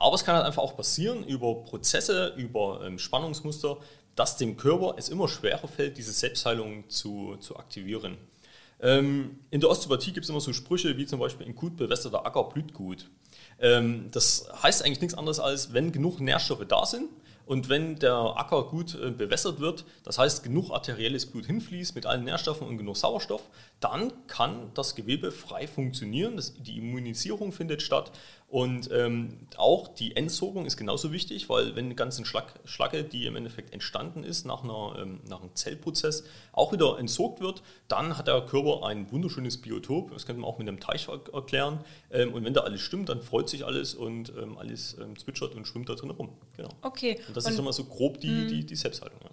Aber 0.00 0.14
es 0.14 0.24
kann 0.24 0.34
halt 0.34 0.46
einfach 0.46 0.62
auch 0.62 0.76
passieren 0.76 1.24
über 1.24 1.62
Prozesse, 1.62 2.32
über 2.36 2.80
ähm, 2.84 2.98
Spannungsmuster, 2.98 3.76
dass 4.16 4.38
dem 4.38 4.56
Körper 4.56 4.94
es 4.96 5.10
immer 5.10 5.28
schwerer 5.28 5.68
fällt, 5.68 5.98
diese 5.98 6.12
Selbstheilung 6.12 6.88
zu, 6.88 7.36
zu 7.40 7.56
aktivieren. 7.56 8.16
Ähm, 8.80 9.38
in 9.50 9.60
der 9.60 9.68
Osteopathie 9.68 10.12
gibt 10.12 10.24
es 10.24 10.30
immer 10.30 10.40
so 10.40 10.54
Sprüche 10.54 10.96
wie 10.96 11.04
zum 11.04 11.20
Beispiel, 11.20 11.46
ein 11.46 11.54
gut 11.54 11.76
bewässerter 11.76 12.24
Acker 12.24 12.44
blüht 12.44 12.72
gut. 12.72 13.10
Ähm, 13.60 14.08
das 14.10 14.48
heißt 14.62 14.84
eigentlich 14.84 15.02
nichts 15.02 15.14
anderes 15.16 15.38
als, 15.38 15.74
wenn 15.74 15.92
genug 15.92 16.18
Nährstoffe 16.18 16.66
da 16.66 16.86
sind, 16.86 17.10
und 17.50 17.68
wenn 17.68 17.96
der 17.96 18.14
Acker 18.36 18.62
gut 18.62 18.94
äh, 18.94 19.10
bewässert 19.10 19.58
wird, 19.58 19.84
das 20.04 20.20
heißt 20.20 20.44
genug 20.44 20.70
arterielles 20.70 21.26
Blut 21.26 21.46
hinfließt 21.46 21.96
mit 21.96 22.06
allen 22.06 22.22
Nährstoffen 22.22 22.64
und 22.68 22.78
genug 22.78 22.96
Sauerstoff, 22.96 23.42
dann 23.80 24.12
kann 24.28 24.70
das 24.74 24.94
Gewebe 24.94 25.32
frei 25.32 25.66
funktionieren. 25.66 26.36
Das, 26.36 26.54
die 26.62 26.78
Immunisierung 26.78 27.50
findet 27.50 27.82
statt 27.82 28.12
und 28.50 28.90
ähm, 28.92 29.38
auch 29.56 29.86
die 29.86 30.16
Entsorgung 30.16 30.66
ist 30.66 30.76
genauso 30.76 31.12
wichtig, 31.12 31.48
weil 31.48 31.76
wenn 31.76 31.88
die 31.88 31.94
ganze 31.94 32.24
Schlag, 32.24 32.52
Schlacke, 32.64 33.04
die 33.04 33.26
im 33.26 33.36
Endeffekt 33.36 33.72
entstanden 33.72 34.24
ist 34.24 34.44
nach, 34.44 34.64
einer, 34.64 34.96
ähm, 35.00 35.20
nach 35.28 35.40
einem 35.40 35.54
Zellprozess, 35.54 36.24
auch 36.50 36.72
wieder 36.72 36.98
entsorgt 36.98 37.40
wird, 37.40 37.62
dann 37.86 38.18
hat 38.18 38.26
der 38.26 38.40
Körper 38.40 38.84
ein 38.84 39.12
wunderschönes 39.12 39.58
Biotop. 39.62 40.10
Das 40.10 40.26
könnte 40.26 40.40
man 40.40 40.50
auch 40.50 40.58
mit 40.58 40.66
einem 40.66 40.80
Teich 40.80 41.06
erklären. 41.32 41.84
Ähm, 42.10 42.34
und 42.34 42.44
wenn 42.44 42.52
da 42.52 42.62
alles 42.62 42.80
stimmt, 42.80 43.08
dann 43.08 43.22
freut 43.22 43.48
sich 43.48 43.64
alles 43.64 43.94
und 43.94 44.30
ähm, 44.30 44.58
alles 44.58 44.96
ähm, 45.00 45.16
zwitschert 45.16 45.54
und 45.54 45.64
schwimmt 45.64 45.88
da 45.88 45.94
drin 45.94 46.10
rum. 46.10 46.30
Genau. 46.56 46.70
Okay. 46.82 47.20
Und 47.28 47.36
das 47.36 47.44
und 47.44 47.52
ist 47.52 47.58
immer 47.60 47.72
so 47.72 47.84
grob 47.84 48.18
die, 48.18 48.28
hm. 48.28 48.48
die, 48.48 48.66
die 48.66 48.76
Selbsthaltung. 48.76 49.20
Ja. 49.22 49.30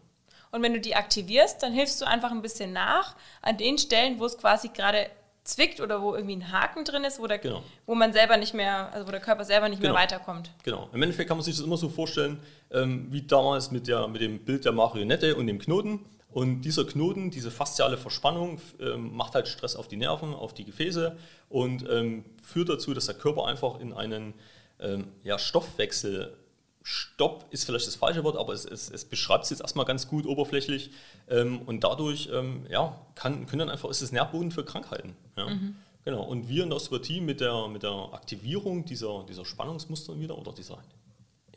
Und 0.51 0.61
wenn 0.61 0.73
du 0.73 0.79
die 0.79 0.93
aktivierst, 0.93 1.63
dann 1.63 1.73
hilfst 1.73 1.99
du 1.99 2.05
einfach 2.05 2.29
ein 2.29 2.43
bisschen 2.43 2.71
nach 2.71 3.15
an 3.41 3.57
den 3.57 3.79
Stellen, 3.79 4.19
wo 4.19 4.25
es 4.25 4.37
quasi 4.37 4.69
gerade 4.69 5.09
zwickt 5.47 5.81
oder 5.81 6.01
wo 6.01 6.13
irgendwie 6.13 6.35
ein 6.35 6.51
Haken 6.51 6.83
drin 6.83 7.03
ist, 7.03 7.19
wo, 7.19 7.27
der, 7.27 7.39
genau. 7.39 7.63
wo 7.85 7.95
man 7.95 8.13
selber 8.13 8.37
nicht 8.37 8.53
mehr, 8.53 8.91
also 8.93 9.07
wo 9.07 9.11
der 9.11 9.21
Körper 9.21 9.45
selber 9.45 9.69
nicht 9.69 9.81
genau. 9.81 9.93
mehr 9.93 10.03
weiterkommt. 10.03 10.51
Genau. 10.63 10.89
Im 10.93 11.01
Endeffekt 11.01 11.27
kann 11.27 11.37
man 11.37 11.43
sich 11.43 11.55
das 11.55 11.65
immer 11.65 11.77
so 11.77 11.89
vorstellen, 11.89 12.39
ähm, 12.71 13.07
wie 13.09 13.21
damals 13.21 13.71
mit, 13.71 13.87
der, 13.87 14.07
mit 14.07 14.21
dem 14.21 14.39
Bild 14.39 14.65
der 14.65 14.71
Marionette 14.73 15.35
und 15.35 15.47
dem 15.47 15.59
Knoten. 15.59 16.05
Und 16.31 16.61
dieser 16.61 16.85
Knoten, 16.85 17.31
diese 17.31 17.49
fasziale 17.49 17.97
Verspannung, 17.97 18.59
ähm, 18.79 19.15
macht 19.15 19.33
halt 19.33 19.47
Stress 19.47 19.75
auf 19.75 19.87
die 19.87 19.97
Nerven, 19.97 20.33
auf 20.33 20.53
die 20.53 20.65
Gefäße 20.65 21.17
und 21.49 21.89
ähm, 21.89 22.25
führt 22.43 22.69
dazu, 22.69 22.93
dass 22.93 23.05
der 23.05 23.15
Körper 23.15 23.47
einfach 23.47 23.79
in 23.79 23.93
einen 23.93 24.33
ähm, 24.79 25.07
ja, 25.23 25.39
Stoffwechsel 25.39 26.35
Stopp 26.89 27.47
ist 27.49 27.65
vielleicht 27.65 27.85
das 27.85 27.97
falsche 27.97 28.23
Wort, 28.23 28.37
aber 28.37 28.53
es, 28.53 28.63
es, 28.63 28.89
es 28.89 29.03
beschreibt 29.03 29.43
es 29.43 29.49
jetzt 29.49 29.59
erstmal 29.59 29.85
ganz 29.85 30.07
gut 30.07 30.25
oberflächlich. 30.25 30.91
Ähm, 31.27 31.61
und 31.63 31.83
dadurch 31.83 32.29
ähm, 32.31 32.65
ja, 32.69 32.97
kann, 33.13 33.45
können 33.45 33.59
dann 33.59 33.69
einfach, 33.69 33.89
ist 33.89 34.01
es 34.01 34.13
Nährboden 34.13 34.51
für 34.51 34.63
Krankheiten. 34.63 35.13
Ja. 35.35 35.49
Mhm. 35.49 35.75
Genau. 36.05 36.23
Und 36.23 36.47
wir 36.47 36.63
in 36.63 36.69
der 36.69 36.77
Osteopathie 36.77 37.19
mit 37.19 37.41
der, 37.41 37.67
mit 37.67 37.83
der 37.83 37.91
Aktivierung 38.13 38.85
dieser, 38.85 39.25
dieser 39.27 39.43
Spannungsmuster 39.43 40.17
wieder 40.17 40.37
oder 40.37 40.53
dieser, 40.53 40.77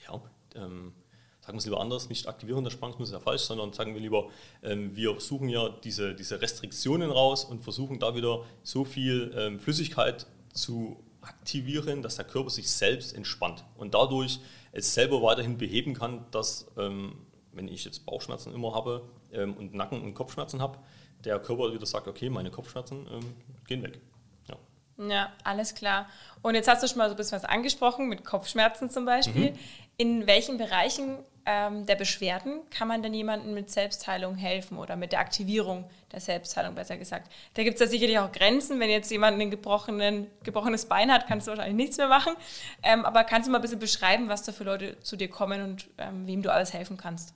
ja, 0.04 0.20
ähm, 0.56 0.94
sagen 1.40 1.52
wir 1.52 1.58
es 1.58 1.64
lieber 1.64 1.80
anders, 1.80 2.08
nicht 2.08 2.26
Aktivierung 2.26 2.64
der 2.64 2.72
Spannungsmuster 2.72 3.16
ist 3.16 3.20
ja 3.20 3.25
falsch, 3.25 3.42
sondern 3.42 3.72
sagen 3.72 3.94
wir 3.94 4.00
lieber, 4.00 4.30
ähm, 4.64 4.96
wir 4.96 5.20
suchen 5.20 5.49
ja 5.49 5.68
diese, 5.68 6.12
diese 6.12 6.42
Restriktionen 6.42 7.08
raus 7.08 7.44
und 7.44 7.62
versuchen 7.62 8.00
da 8.00 8.16
wieder 8.16 8.42
so 8.64 8.84
viel 8.84 9.32
ähm, 9.37 9.60
Flüssigkeit 9.60 10.26
zu 10.52 10.96
aktivieren, 11.20 12.02
dass 12.02 12.16
der 12.16 12.25
Körper 12.25 12.50
sich 12.50 12.68
selbst 12.68 13.14
entspannt. 13.14 13.62
Und 13.78 13.94
dadurch 13.94 14.40
es 14.72 14.94
selber 14.94 15.22
weiterhin 15.22 15.58
beheben 15.58 15.94
kann, 15.94 16.24
dass, 16.30 16.66
ähm, 16.76 17.26
wenn 17.52 17.68
ich 17.68 17.84
jetzt 17.84 18.06
Bauchschmerzen 18.06 18.52
immer 18.54 18.74
habe 18.74 19.02
ähm, 19.32 19.54
und 19.56 19.74
Nacken- 19.74 20.02
und 20.02 20.14
Kopfschmerzen 20.14 20.60
habe, 20.60 20.78
der 21.24 21.38
Körper 21.38 21.72
wieder 21.72 21.86
sagt, 21.86 22.08
okay, 22.08 22.30
meine 22.30 22.50
Kopfschmerzen 22.50 23.06
ähm, 23.10 23.34
gehen 23.66 23.82
weg. 23.82 24.00
Ja. 24.48 25.08
ja, 25.08 25.32
alles 25.44 25.74
klar. 25.74 26.08
Und 26.42 26.54
jetzt 26.54 26.68
hast 26.68 26.82
du 26.82 26.88
schon 26.88 26.98
mal 26.98 27.08
so 27.08 27.14
ein 27.14 27.16
bisschen 27.16 27.36
was 27.36 27.44
angesprochen, 27.44 28.08
mit 28.08 28.24
Kopfschmerzen 28.24 28.90
zum 28.90 29.04
Beispiel. 29.04 29.52
Mhm. 29.52 29.58
In 29.96 30.26
welchen 30.26 30.56
Bereichen 30.56 31.18
ähm, 31.47 31.87
der 31.87 31.97
Beschwerden 31.97 32.61
kann 32.70 32.88
man 32.88 33.02
denn 33.02 33.14
jemandem 33.14 33.54
mit 33.54 33.70
Selbstheilung 33.70 34.37
helfen 34.37 34.78
oder 34.78 34.97
mit 34.97 35.12
der 35.12 35.20
Aktivierung 35.20 35.88
der 36.12 36.20
Selbstheilung, 36.20 36.75
besser 36.75 36.97
gesagt? 36.97 37.32
Da 37.54 37.62
gibt 37.62 37.75
es 37.75 37.80
ja 37.80 37.87
sicherlich 37.87 38.18
auch 38.18 38.32
Grenzen. 38.32 38.80
Wenn 38.80 38.90
jetzt 38.90 39.11
jemand 39.11 39.40
ein 39.40 39.50
gebrochenes 39.50 40.87
Bein 40.87 41.11
hat, 41.12 41.26
kannst 41.26 41.47
du 41.47 41.50
wahrscheinlich 41.50 41.76
nichts 41.76 41.97
mehr 41.97 42.09
machen. 42.09 42.35
Ähm, 42.82 43.04
aber 43.04 43.25
kannst 43.25 43.49
du 43.49 43.52
mal 43.52 43.59
ein 43.59 43.62
bisschen 43.62 43.78
beschreiben, 43.78 44.28
was 44.28 44.42
da 44.42 44.52
für 44.52 44.64
Leute 44.64 44.99
zu 45.00 45.16
dir 45.16 45.28
kommen 45.28 45.62
und 45.62 45.88
ähm, 45.99 46.26
wem 46.26 46.42
du 46.42 46.52
alles 46.52 46.73
helfen 46.73 46.97
kannst? 46.97 47.35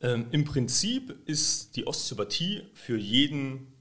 Ähm, 0.00 0.26
Im 0.30 0.44
Prinzip 0.44 1.16
ist 1.26 1.76
die 1.76 1.86
Osteopathie 1.86 2.62
für 2.74 2.96
jeden 2.96 3.72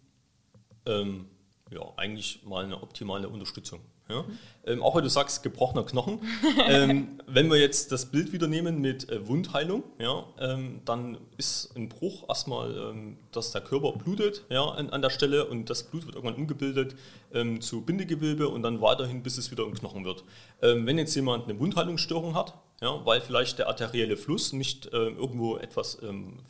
ähm, 0.86 1.28
ja, 1.72 1.82
eigentlich 1.98 2.44
mal 2.44 2.64
eine 2.64 2.82
optimale 2.82 3.28
Unterstützung. 3.30 3.82
Ja? 4.10 4.26
Ähm, 4.66 4.82
auch 4.82 4.96
wenn 4.96 5.04
du 5.04 5.10
sagst, 5.10 5.44
gebrochener 5.44 5.84
Knochen. 5.84 6.20
ähm, 6.68 7.20
wenn 7.28 7.50
wir 7.50 7.58
jetzt 7.58 7.92
das 7.92 8.08
Bild 8.08 8.32
wieder 8.32 8.48
nehmen 8.48 8.80
mit 8.80 9.10
äh, 9.10 9.28
Wundheilung, 9.28 9.84
ja, 10.00 10.26
ähm, 10.40 10.82
dann 10.86 11.18
ist 11.38 11.76
ein 11.76 11.90
Bruch 11.90 12.28
erstmal, 12.30 12.76
ähm, 12.78 13.18
dass 13.32 13.52
der 13.52 13.62
Körper 13.62 13.94
blutet 13.94 14.44
ja, 14.50 14.64
an, 14.64 14.90
an, 14.90 15.02
der 15.02 15.10
Stelle 15.10 15.46
und 15.46 15.70
das 15.70 15.84
Blut 15.84 16.06
wird 16.06 16.16
irgendwann 16.16 16.36
umgebildet 16.36 16.96
ähm, 17.34 17.62
zu 17.62 17.82
Bindegewebe 17.82 18.48
und 18.50 18.62
dann 18.64 18.82
weiterhin, 18.82 19.24
bis 19.24 19.38
es 19.38 19.52
wieder 19.52 19.66
ein 19.66 19.74
Knochen 19.74 20.06
wird. 20.06 20.24
Ähm, 20.62 20.86
wenn 20.86 20.98
jetzt 20.98 21.16
jemand 21.16 21.46
eine 21.46 21.60
Wundheilungsstörung 21.60 22.36
hat, 22.36 22.54
ja, 22.82 23.06
weil 23.06 23.22
vielleicht 23.22 23.60
der 23.60 23.68
arterielle 23.68 24.18
Fluss 24.18 24.52
nicht 24.52 24.88
äh, 24.88 24.98
irgendwo 24.98 25.58
etwas 25.58 26.00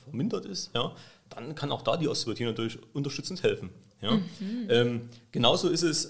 vermindert 0.03 0.45
ist, 0.45 0.71
ja, 0.73 0.93
dann 1.29 1.53
kann 1.53 1.71
auch 1.71 1.83
da 1.83 1.97
die 1.97 2.07
Osteopathie 2.07 2.45
natürlich 2.45 2.79
unterstützend 2.93 3.43
helfen. 3.43 3.69
Ja. 4.01 4.19
Mhm. 4.39 5.09
genauso 5.31 5.69
ist 5.69 5.83
es 5.83 6.09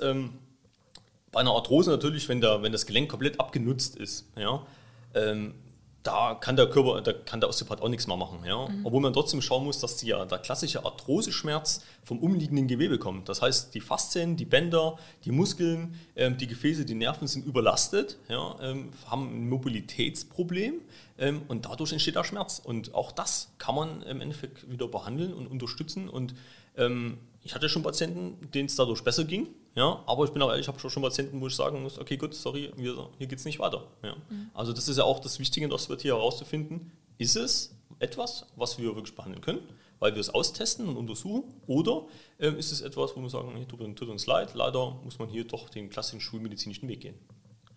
bei 1.33 1.41
einer 1.41 1.51
Arthrose 1.51 1.91
natürlich, 1.91 2.29
wenn, 2.29 2.39
der, 2.39 2.61
wenn 2.61 2.71
das 2.71 2.85
Gelenk 2.85 3.09
komplett 3.09 3.39
abgenutzt 3.39 3.97
ist, 3.97 4.25
ja, 4.37 4.65
ähm, 5.13 5.55
da 6.03 6.35
kann 6.35 6.57
der 6.57 6.69
Körper, 6.69 7.01
da 7.01 7.13
kann 7.13 7.39
der 7.39 7.47
Osteopath 7.47 7.81
auch 7.81 7.87
nichts 7.87 8.07
mehr 8.07 8.17
machen. 8.17 8.39
Ja? 8.45 8.67
Mhm. 8.67 8.85
Obwohl 8.85 9.01
man 9.01 9.13
trotzdem 9.13 9.41
schauen 9.41 9.63
muss, 9.63 9.79
dass 9.79 9.97
die, 9.97 10.07
ja, 10.07 10.25
der 10.25 10.37
klassische 10.37 10.85
Arthroseschmerz 10.85 11.81
vom 12.03 12.19
umliegenden 12.19 12.67
Gewebe 12.67 12.99
kommt. 12.99 13.29
Das 13.29 13.41
heißt, 13.41 13.73
die 13.73 13.79
Faszien, 13.79 14.35
die 14.35 14.43
Bänder, 14.43 14.97
die 15.23 15.31
Muskeln, 15.31 15.97
ähm, 16.17 16.37
die 16.37 16.47
Gefäße, 16.47 16.83
die 16.83 16.95
Nerven 16.95 17.27
sind 17.27 17.45
überlastet, 17.45 18.17
ja, 18.27 18.55
ähm, 18.61 18.89
haben 19.09 19.29
ein 19.29 19.49
Mobilitätsproblem 19.49 20.73
ähm, 21.17 21.41
und 21.47 21.65
dadurch 21.65 21.93
entsteht 21.93 22.15
der 22.15 22.25
Schmerz. 22.25 22.61
Und 22.61 22.93
auch 22.93 23.13
das 23.13 23.53
kann 23.57 23.75
man 23.75 24.01
im 24.03 24.19
Endeffekt 24.19 24.69
wieder 24.69 24.89
behandeln 24.89 25.33
und 25.33 25.47
unterstützen. 25.47 26.09
Und 26.09 26.35
ähm, 26.77 27.17
ich 27.43 27.53
hatte 27.53 27.67
schon 27.67 27.83
Patienten, 27.83 28.49
denen 28.51 28.67
es 28.67 28.75
dadurch 28.75 29.03
besser 29.03 29.25
ging, 29.25 29.47
ja, 29.75 30.01
aber 30.05 30.23
ich 30.23 30.31
bin 30.31 30.41
auch 30.41 30.49
ehrlich, 30.49 30.65
ich 30.65 30.67
habe 30.67 30.79
schon 30.79 31.03
Patienten, 31.03 31.41
wo 31.41 31.47
ich 31.47 31.55
sagen 31.55 31.81
muss, 31.81 31.99
okay, 31.99 32.15
gut, 32.15 32.33
sorry, 32.33 32.71
wir, 32.75 33.09
hier 33.17 33.27
geht 33.27 33.39
es 33.39 33.45
nicht 33.45 33.59
weiter. 33.59 33.87
Ja. 34.03 34.15
Mhm. 34.29 34.49
Also 34.53 34.71
das 34.71 34.87
ist 34.87 34.97
ja 34.97 35.03
auch 35.03 35.19
das 35.19 35.39
Wichtige 35.39 35.65
in 35.65 35.69
der 35.69 35.75
Osteopathie 35.75 36.09
herauszufinden, 36.09 36.91
ist 37.17 37.35
es 37.35 37.75
etwas, 37.99 38.45
was 38.55 38.77
wir 38.77 38.95
wirklich 38.95 39.15
behandeln 39.15 39.41
können, 39.41 39.59
weil 39.99 40.13
wir 40.13 40.21
es 40.21 40.29
austesten 40.29 40.87
und 40.87 40.95
untersuchen, 40.95 41.43
oder 41.67 42.05
ähm, 42.39 42.57
ist 42.57 42.71
es 42.71 42.81
etwas, 42.81 43.15
wo 43.15 43.21
wir 43.21 43.29
sagen, 43.29 43.51
hey, 43.55 43.65
tut, 43.65 43.79
tut 43.95 44.09
uns 44.09 44.25
leid, 44.25 44.53
leider 44.53 44.99
muss 45.03 45.19
man 45.19 45.27
hier 45.27 45.43
doch 45.43 45.69
den 45.69 45.89
klassischen 45.89 46.21
schulmedizinischen 46.21 46.87
Weg 46.87 47.01
gehen. 47.01 47.15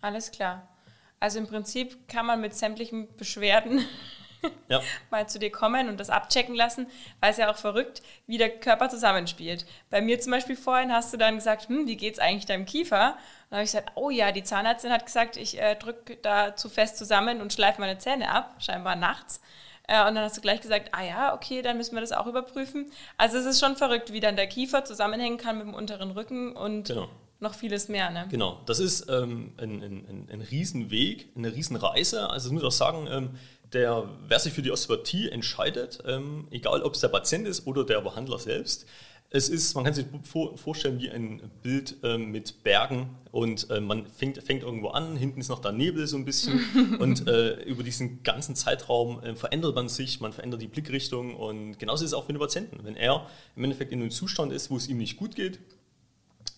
Alles 0.01 0.31
klar. 0.31 0.67
Also 1.19 1.39
im 1.39 1.47
Prinzip 1.47 2.07
kann 2.07 2.25
man 2.25 2.41
mit 2.41 2.53
sämtlichen 2.53 3.07
Beschwerden 3.17 3.83
ja. 4.67 4.81
mal 5.11 5.27
zu 5.27 5.39
dir 5.39 5.51
kommen 5.51 5.89
und 5.89 5.99
das 5.99 6.09
abchecken 6.09 6.55
lassen, 6.55 6.87
weil 7.19 7.31
es 7.31 7.37
ja 7.37 7.51
auch 7.51 7.57
verrückt, 7.57 8.01
wie 8.25 8.37
der 8.37 8.49
Körper 8.49 8.89
zusammenspielt. 8.89 9.65
Bei 9.89 10.01
mir 10.01 10.19
zum 10.19 10.31
Beispiel 10.31 10.55
vorhin 10.55 10.91
hast 10.91 11.13
du 11.13 11.17
dann 11.17 11.35
gesagt, 11.35 11.69
hm, 11.69 11.87
wie 11.87 12.07
es 12.07 12.19
eigentlich 12.19 12.45
deinem 12.45 12.65
Kiefer? 12.65 13.11
Und 13.11 13.51
dann 13.51 13.57
habe 13.57 13.65
ich 13.65 13.71
gesagt, 13.71 13.91
oh 13.95 14.09
ja, 14.09 14.31
die 14.31 14.43
Zahnärztin 14.43 14.91
hat 14.91 15.05
gesagt, 15.05 15.37
ich 15.37 15.59
äh, 15.59 15.75
drücke 15.75 16.17
da 16.17 16.55
zu 16.55 16.69
fest 16.69 16.97
zusammen 16.97 17.41
und 17.41 17.53
schleife 17.53 17.81
meine 17.81 17.97
Zähne 17.97 18.29
ab, 18.29 18.55
scheinbar 18.59 18.95
nachts. 18.95 19.41
Äh, 19.87 20.07
und 20.07 20.15
dann 20.15 20.23
hast 20.23 20.37
du 20.37 20.41
gleich 20.41 20.61
gesagt, 20.61 20.89
ah 20.91 21.03
ja, 21.03 21.33
okay, 21.33 21.61
dann 21.61 21.77
müssen 21.77 21.95
wir 21.95 22.01
das 22.01 22.11
auch 22.11 22.27
überprüfen. 22.27 22.91
Also 23.17 23.37
es 23.37 23.45
ist 23.45 23.59
schon 23.59 23.75
verrückt, 23.75 24.11
wie 24.11 24.19
dann 24.19 24.35
der 24.35 24.47
Kiefer 24.47 24.83
zusammenhängen 24.83 25.37
kann 25.37 25.57
mit 25.57 25.67
dem 25.67 25.73
unteren 25.73 26.11
Rücken 26.11 26.55
und 26.55 26.87
genau 26.87 27.09
noch 27.39 27.53
vieles 27.53 27.87
mehr. 27.87 28.09
Ne? 28.09 28.27
Genau, 28.29 28.61
das 28.65 28.79
ist 28.79 29.09
ähm, 29.09 29.53
ein, 29.57 29.83
ein, 29.83 30.27
ein 30.31 30.41
Riesenweg, 30.41 31.29
eine 31.35 31.53
Riesenreise. 31.53 32.29
Also 32.29 32.47
ich 32.47 32.53
muss 32.53 32.63
auch 32.63 32.71
sagen, 32.71 33.07
ähm, 33.09 33.29
der, 33.73 34.09
wer 34.27 34.39
sich 34.39 34.53
für 34.53 34.61
die 34.61 34.71
Osteopathie 34.71 35.29
entscheidet, 35.29 35.99
ähm, 36.05 36.47
egal 36.51 36.83
ob 36.83 36.93
es 36.93 37.01
der 37.01 37.09
Patient 37.09 37.47
ist 37.47 37.67
oder 37.67 37.83
der 37.83 38.01
Behandler 38.01 38.39
selbst, 38.39 38.85
es 39.29 39.49
ist, 39.49 39.75
man 39.75 39.83
kann 39.83 39.93
sich 39.93 40.05
vor, 40.23 40.57
vorstellen 40.57 40.99
wie 40.99 41.09
ein 41.09 41.51
Bild 41.61 41.97
ähm, 42.03 42.31
mit 42.31 42.63
Bergen 42.63 43.09
und 43.31 43.69
äh, 43.69 43.81
man 43.81 44.07
fängt, 44.07 44.41
fängt 44.41 44.63
irgendwo 44.63 44.89
an, 44.89 45.17
hinten 45.17 45.41
ist 45.41 45.49
noch 45.49 45.59
der 45.59 45.73
Nebel 45.73 46.07
so 46.07 46.15
ein 46.15 46.23
bisschen 46.23 46.97
und 46.99 47.27
äh, 47.27 47.61
über 47.63 47.83
diesen 47.83 48.23
ganzen 48.23 48.55
Zeitraum 48.55 49.21
äh, 49.21 49.35
verändert 49.35 49.75
man 49.75 49.89
sich, 49.89 50.21
man 50.21 50.31
verändert 50.31 50.61
die 50.61 50.67
Blickrichtung 50.67 51.35
und 51.35 51.77
genauso 51.77 52.05
ist 52.05 52.11
es 52.11 52.13
auch 52.13 52.25
für 52.25 52.31
den 52.31 52.39
Patienten. 52.39 52.79
Wenn 52.83 52.95
er 52.95 53.27
im 53.57 53.65
Endeffekt 53.65 53.91
in 53.91 53.99
einem 53.99 54.11
Zustand 54.11 54.53
ist, 54.53 54.71
wo 54.71 54.77
es 54.77 54.87
ihm 54.87 54.97
nicht 54.97 55.17
gut 55.17 55.35
geht, 55.35 55.59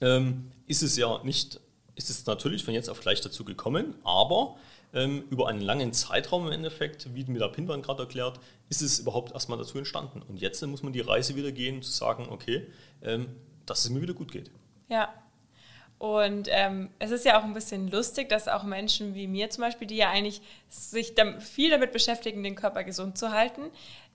ähm, 0.02 0.52
ist 0.68 0.84
es 0.84 0.96
ja 0.96 1.24
nicht, 1.24 1.60
ist 1.96 2.12
es 2.12 2.28
natürlich 2.28 2.64
von 2.64 2.76
jetzt 2.76 2.90
auf 2.90 3.00
gleich 3.00 3.22
dazu 3.22 3.44
gekommen, 3.46 3.96
aber 4.04 4.58
über 4.92 5.48
einen 5.48 5.62
langen 5.62 5.94
Zeitraum 5.94 6.48
im 6.48 6.52
Endeffekt, 6.52 7.14
wie 7.14 7.24
mir 7.26 7.40
der 7.40 7.50
Pinwand 7.50 7.86
gerade 7.86 8.04
erklärt, 8.04 8.40
ist 8.70 8.82
es 8.82 9.00
überhaupt 9.00 9.32
erstmal 9.34 9.58
dazu 9.58 9.78
entstanden. 9.78 10.22
Und 10.22 10.42
jetzt 10.42 10.66
muss 10.66 10.82
man 10.82 10.94
die 10.94 11.02
Reise 11.02 11.36
wieder 11.36 11.52
gehen, 11.52 11.82
zu 11.84 11.92
sagen, 11.92 12.28
okay, 12.30 12.68
ähm, 13.04 13.28
dass 13.66 13.86
es 13.86 13.92
mir 13.92 14.02
wieder 14.02 14.16
gut 14.16 14.32
geht. 14.32 14.50
Ja, 14.88 15.14
und 16.00 16.48
ähm, 16.50 16.90
es 16.98 17.12
ist 17.12 17.26
ja 17.26 17.38
auch 17.38 17.44
ein 17.44 17.54
bisschen 17.54 17.92
lustig, 17.92 18.30
dass 18.30 18.48
auch 18.48 18.64
Menschen 18.64 19.16
wie 19.16 19.28
mir 19.28 19.50
zum 19.50 19.66
Beispiel, 19.66 19.86
die 19.86 19.98
ja 19.98 20.10
eigentlich 20.10 20.42
sich 20.70 21.14
viel 21.40 21.70
damit 21.70 21.92
beschäftigen, 21.92 22.42
den 22.42 22.56
Körper 22.56 22.86
gesund 22.86 23.18
zu 23.18 23.32
halten, 23.32 23.64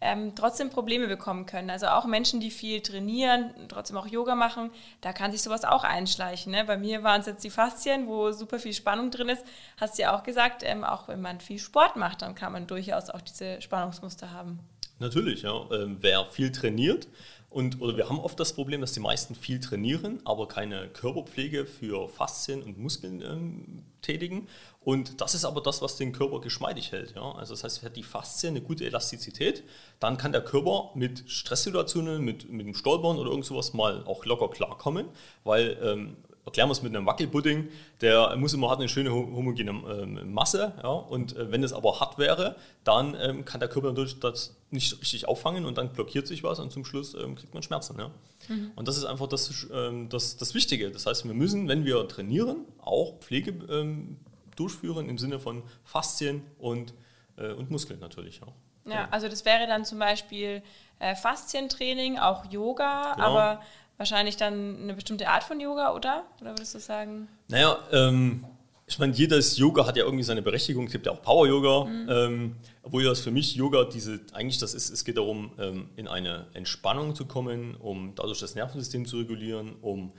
ähm, 0.00 0.34
trotzdem 0.34 0.70
Probleme 0.70 1.08
bekommen 1.08 1.44
können. 1.44 1.68
Also 1.68 1.88
auch 1.88 2.06
Menschen, 2.06 2.40
die 2.40 2.50
viel 2.50 2.80
trainieren, 2.80 3.50
trotzdem 3.68 3.98
auch 3.98 4.06
Yoga 4.06 4.34
machen, 4.34 4.70
da 5.02 5.12
kann 5.12 5.30
sich 5.30 5.42
sowas 5.42 5.64
auch 5.64 5.84
einschleichen. 5.84 6.52
Ne? 6.52 6.64
Bei 6.64 6.78
mir 6.78 7.02
waren 7.02 7.20
es 7.20 7.26
jetzt 7.26 7.44
die 7.44 7.50
Faszien, 7.50 8.06
wo 8.06 8.32
super 8.32 8.58
viel 8.58 8.72
Spannung 8.72 9.10
drin 9.10 9.28
ist. 9.28 9.44
Hast 9.76 9.98
du 9.98 10.02
ja 10.04 10.16
auch 10.16 10.22
gesagt, 10.22 10.62
ähm, 10.64 10.84
auch 10.84 11.08
wenn 11.08 11.20
man 11.20 11.38
viel 11.40 11.58
Sport 11.58 11.96
macht, 11.96 12.22
dann 12.22 12.34
kann 12.34 12.52
man 12.52 12.66
durchaus 12.66 13.10
auch 13.10 13.20
diese 13.20 13.60
Spannungsmuster 13.60 14.30
haben. 14.30 14.58
Natürlich, 15.00 15.42
ja. 15.42 15.52
Ähm, 15.70 15.98
wer 16.00 16.24
viel 16.26 16.50
trainiert, 16.50 17.08
und, 17.54 17.80
oder 17.80 17.96
wir 17.96 18.08
haben 18.08 18.18
oft 18.18 18.40
das 18.40 18.52
Problem, 18.52 18.80
dass 18.80 18.94
die 18.94 19.00
meisten 19.00 19.36
viel 19.36 19.60
trainieren, 19.60 20.18
aber 20.24 20.48
keine 20.48 20.88
Körperpflege 20.88 21.66
für 21.66 22.08
Faszien 22.08 22.64
und 22.64 22.80
Muskeln 22.80 23.22
ähm, 23.22 23.84
tätigen. 24.02 24.48
Und 24.80 25.20
das 25.20 25.36
ist 25.36 25.44
aber 25.44 25.60
das, 25.60 25.80
was 25.80 25.96
den 25.96 26.10
Körper 26.10 26.40
geschmeidig 26.40 26.90
hält. 26.90 27.14
Ja? 27.14 27.30
Also 27.30 27.54
das 27.54 27.62
heißt, 27.62 27.84
hat 27.84 27.94
die 27.94 28.02
Faszien 28.02 28.56
eine 28.56 28.60
gute 28.60 28.84
Elastizität, 28.84 29.62
dann 30.00 30.16
kann 30.16 30.32
der 30.32 30.42
Körper 30.42 30.90
mit 30.96 31.30
Stresssituationen, 31.30 32.24
mit, 32.24 32.50
mit 32.50 32.66
dem 32.66 32.74
Stolpern 32.74 33.18
oder 33.18 33.30
irgend 33.30 33.46
sowas 33.46 33.72
mal 33.72 34.02
auch 34.04 34.24
locker 34.24 34.48
klarkommen, 34.48 35.06
weil 35.44 35.78
ähm, 35.80 36.16
erklären 36.44 36.68
wir 36.68 36.72
es 36.72 36.82
mit 36.82 36.94
einem 36.94 37.06
Wackelpudding, 37.06 37.68
der 38.00 38.36
muss 38.36 38.52
immer 38.52 38.70
hat 38.70 38.78
eine 38.78 38.88
schöne 38.88 39.12
homogene 39.12 39.70
ähm, 39.70 40.32
Masse. 40.32 40.72
Ja? 40.82 40.90
Und 40.90 41.36
äh, 41.36 41.50
wenn 41.50 41.62
es 41.62 41.72
aber 41.72 42.00
hart 42.00 42.18
wäre, 42.18 42.56
dann 42.84 43.16
ähm, 43.20 43.44
kann 43.44 43.60
der 43.60 43.68
Körper 43.68 43.88
natürlich 43.88 44.20
das 44.20 44.56
nicht 44.70 45.00
richtig 45.00 45.26
auffangen 45.26 45.64
und 45.64 45.78
dann 45.78 45.92
blockiert 45.92 46.26
sich 46.26 46.42
was 46.42 46.58
und 46.58 46.70
zum 46.72 46.84
Schluss 46.84 47.14
ähm, 47.14 47.34
kriegt 47.34 47.54
man 47.54 47.62
Schmerzen. 47.62 47.98
Ja? 47.98 48.10
Mhm. 48.48 48.72
Und 48.76 48.88
das 48.88 48.96
ist 48.96 49.04
einfach 49.04 49.26
das, 49.26 49.66
ähm, 49.72 50.08
das, 50.08 50.36
das 50.36 50.54
Wichtige. 50.54 50.90
Das 50.90 51.06
heißt, 51.06 51.24
wir 51.24 51.34
müssen, 51.34 51.68
wenn 51.68 51.84
wir 51.84 52.06
trainieren, 52.08 52.64
auch 52.80 53.18
Pflege 53.20 53.52
ähm, 53.70 54.18
durchführen 54.56 55.08
im 55.08 55.18
Sinne 55.18 55.40
von 55.40 55.62
Faszien 55.84 56.42
und, 56.58 56.94
äh, 57.36 57.52
und 57.52 57.70
Muskeln 57.70 58.00
natürlich 58.00 58.42
auch. 58.42 58.52
Ja, 58.86 59.08
also 59.10 59.28
das 59.28 59.46
wäre 59.46 59.66
dann 59.66 59.84
zum 59.84 59.98
Beispiel 59.98 60.62
äh, 60.98 61.14
Faszientraining, 61.14 62.18
auch 62.18 62.44
Yoga, 62.50 63.14
genau. 63.14 63.26
aber 63.26 63.62
wahrscheinlich 63.96 64.36
dann 64.36 64.82
eine 64.82 64.94
bestimmte 64.94 65.28
Art 65.28 65.44
von 65.44 65.60
Yoga, 65.60 65.94
oder? 65.94 66.24
Oder 66.40 66.52
würdest 66.52 66.74
du 66.74 66.80
sagen? 66.80 67.28
Naja, 67.48 67.78
ähm, 67.92 68.44
ich 68.86 68.98
meine, 68.98 69.14
jedes 69.14 69.56
Yoga 69.56 69.86
hat 69.86 69.96
ja 69.96 70.04
irgendwie 70.04 70.24
seine 70.24 70.42
Berechtigung. 70.42 70.86
Es 70.86 70.92
gibt 70.92 71.06
ja 71.06 71.12
auch 71.12 71.22
Power-Yoga, 71.22 71.84
mhm. 71.84 72.08
ähm, 72.10 72.56
obwohl 72.82 73.04
das 73.04 73.20
für 73.20 73.30
mich 73.30 73.54
Yoga 73.54 73.84
diese, 73.84 74.20
eigentlich 74.32 74.58
das 74.58 74.74
ist, 74.74 74.90
es 74.90 75.04
geht 75.04 75.16
darum, 75.16 75.52
ähm, 75.58 75.88
in 75.96 76.06
eine 76.06 76.46
Entspannung 76.52 77.14
zu 77.14 77.24
kommen, 77.24 77.76
um 77.76 78.14
dadurch 78.14 78.40
das 78.40 78.54
Nervensystem 78.54 79.06
zu 79.06 79.18
regulieren, 79.18 79.76
um 79.80 80.12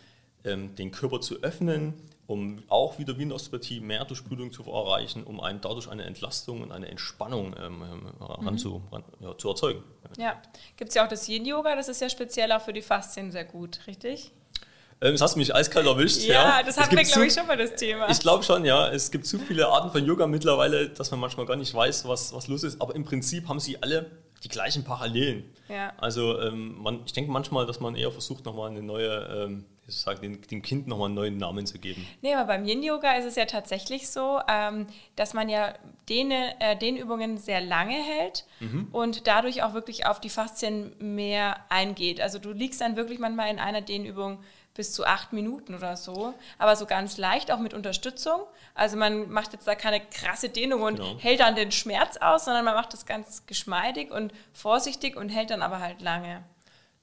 ähm, 0.43 0.73
den 0.75 0.91
Körper 0.91 1.21
zu 1.21 1.43
öffnen, 1.43 1.93
um 2.27 2.63
auch 2.69 2.97
wieder 2.97 3.17
wie 3.17 3.23
in 3.23 3.29
der 3.29 3.35
Osteopathie 3.35 3.79
mehr 3.79 4.05
Durchblutung 4.05 4.51
zu 4.51 4.63
erreichen, 4.63 5.23
um 5.23 5.39
einen 5.39 5.61
dadurch 5.61 5.89
eine 5.89 6.03
Entlastung 6.03 6.61
und 6.61 6.71
eine 6.71 6.87
Entspannung 6.87 7.55
ähm, 7.59 7.81
ran 8.19 8.53
mhm. 8.53 8.57
zu, 8.57 8.81
ran, 8.91 9.03
ja, 9.19 9.37
zu 9.37 9.49
erzeugen. 9.49 9.83
Ja, 10.17 10.41
gibt 10.77 10.89
es 10.89 10.95
ja 10.95 11.05
auch 11.05 11.09
das 11.09 11.27
Yin-Yoga, 11.27 11.75
das 11.75 11.87
ist 11.87 12.01
ja 12.01 12.09
speziell 12.09 12.51
auch 12.51 12.61
für 12.61 12.73
die 12.73 12.81
Faszien 12.81 13.31
sehr 13.31 13.45
gut, 13.45 13.79
richtig? 13.87 14.31
Ähm, 15.01 15.11
das 15.11 15.21
hast 15.21 15.35
du 15.35 15.39
mich 15.39 15.53
eiskalt 15.53 15.85
erwischt. 15.85 16.23
ja, 16.23 16.59
ja. 16.59 16.63
das 16.63 16.77
hatten 16.77 16.95
wir, 16.95 17.03
glaube 17.03 17.27
ich, 17.27 17.33
schon 17.33 17.45
mal 17.47 17.57
das 17.57 17.75
Thema. 17.75 18.09
Ich 18.09 18.19
glaube 18.19 18.43
schon, 18.43 18.63
ja. 18.65 18.89
Es 18.89 19.11
gibt 19.11 19.27
zu 19.27 19.37
viele 19.37 19.67
Arten 19.67 19.91
von 19.91 20.05
Yoga 20.05 20.25
mittlerweile, 20.25 20.89
dass 20.89 21.11
man 21.11 21.19
manchmal 21.19 21.45
gar 21.45 21.57
nicht 21.57 21.73
weiß, 21.73 22.07
was, 22.07 22.33
was 22.33 22.47
los 22.47 22.63
ist. 22.63 22.81
Aber 22.81 22.95
im 22.95 23.03
Prinzip 23.03 23.47
haben 23.47 23.59
sie 23.59 23.81
alle 23.81 24.09
die 24.43 24.47
gleichen 24.47 24.83
Parallelen. 24.83 25.43
Ja. 25.67 25.91
Also 25.97 26.39
ähm, 26.39 26.81
man, 26.81 27.01
ich 27.05 27.13
denke 27.13 27.31
manchmal, 27.31 27.65
dass 27.65 27.79
man 27.79 27.95
eher 27.95 28.11
versucht, 28.11 28.45
nochmal 28.45 28.69
eine 28.69 28.81
neue 28.81 29.45
ähm, 29.45 29.65
sage, 29.87 30.21
dem, 30.21 30.41
dem 30.41 30.61
Kind 30.61 30.87
nochmal 30.87 31.07
einen 31.07 31.15
neuen 31.15 31.37
Namen 31.37 31.65
zu 31.65 31.77
geben. 31.77 32.07
Nee, 32.21 32.33
aber 32.33 32.47
beim 32.47 32.65
Yin-Yoga 32.65 33.13
ist 33.13 33.25
es 33.25 33.35
ja 33.35 33.45
tatsächlich 33.45 34.09
so, 34.09 34.39
ähm, 34.47 34.87
dass 35.15 35.33
man 35.33 35.47
ja 35.47 35.73
den, 36.09 36.31
äh, 36.31 36.77
den 36.77 36.97
Übungen 36.97 37.37
sehr 37.37 37.61
lange 37.61 37.95
hält 37.95 38.45
mhm. 38.59 38.87
und 38.91 39.27
dadurch 39.27 39.63
auch 39.63 39.73
wirklich 39.73 40.05
auf 40.05 40.19
die 40.19 40.29
Faszien 40.29 40.93
mehr 40.99 41.57
eingeht. 41.69 42.19
Also 42.19 42.39
du 42.39 42.51
liegst 42.51 42.81
dann 42.81 42.95
wirklich 42.95 43.19
manchmal 43.19 43.49
in 43.49 43.59
einer 43.59 43.81
Dehnübung 43.81 44.39
bis 44.73 44.91
zu 44.91 45.05
acht 45.05 45.33
Minuten 45.33 45.73
oder 45.73 45.95
so, 45.95 46.33
aber 46.57 46.75
so 46.75 46.85
ganz 46.85 47.17
leicht, 47.17 47.49
auch 47.51 47.59
mit 47.59 47.73
Unterstützung. 47.73 48.41
Also 48.73 48.97
man 48.97 49.29
macht 49.31 49.53
jetzt 49.53 49.67
da 49.67 49.73
keine 49.73 50.01
krasse 50.01 50.49
Dehnung 50.49 50.81
und 50.81 50.97
genau. 50.97 51.17
hält 51.19 51.39
dann 51.39 51.55
den 51.55 51.71
Schmerz 51.71 52.17
aus, 52.17 52.45
sondern 52.45 52.65
man 52.65 52.75
macht 52.75 52.91
das 52.91 53.05
ganz 53.05 53.45
geschmeidig 53.45 54.11
und 54.11 54.33
vorsichtig 54.53 55.15
und 55.15 55.29
hält 55.29 55.49
dann 55.49 55.61
aber 55.61 55.79
halt 55.79 56.01
lange. 56.01 56.43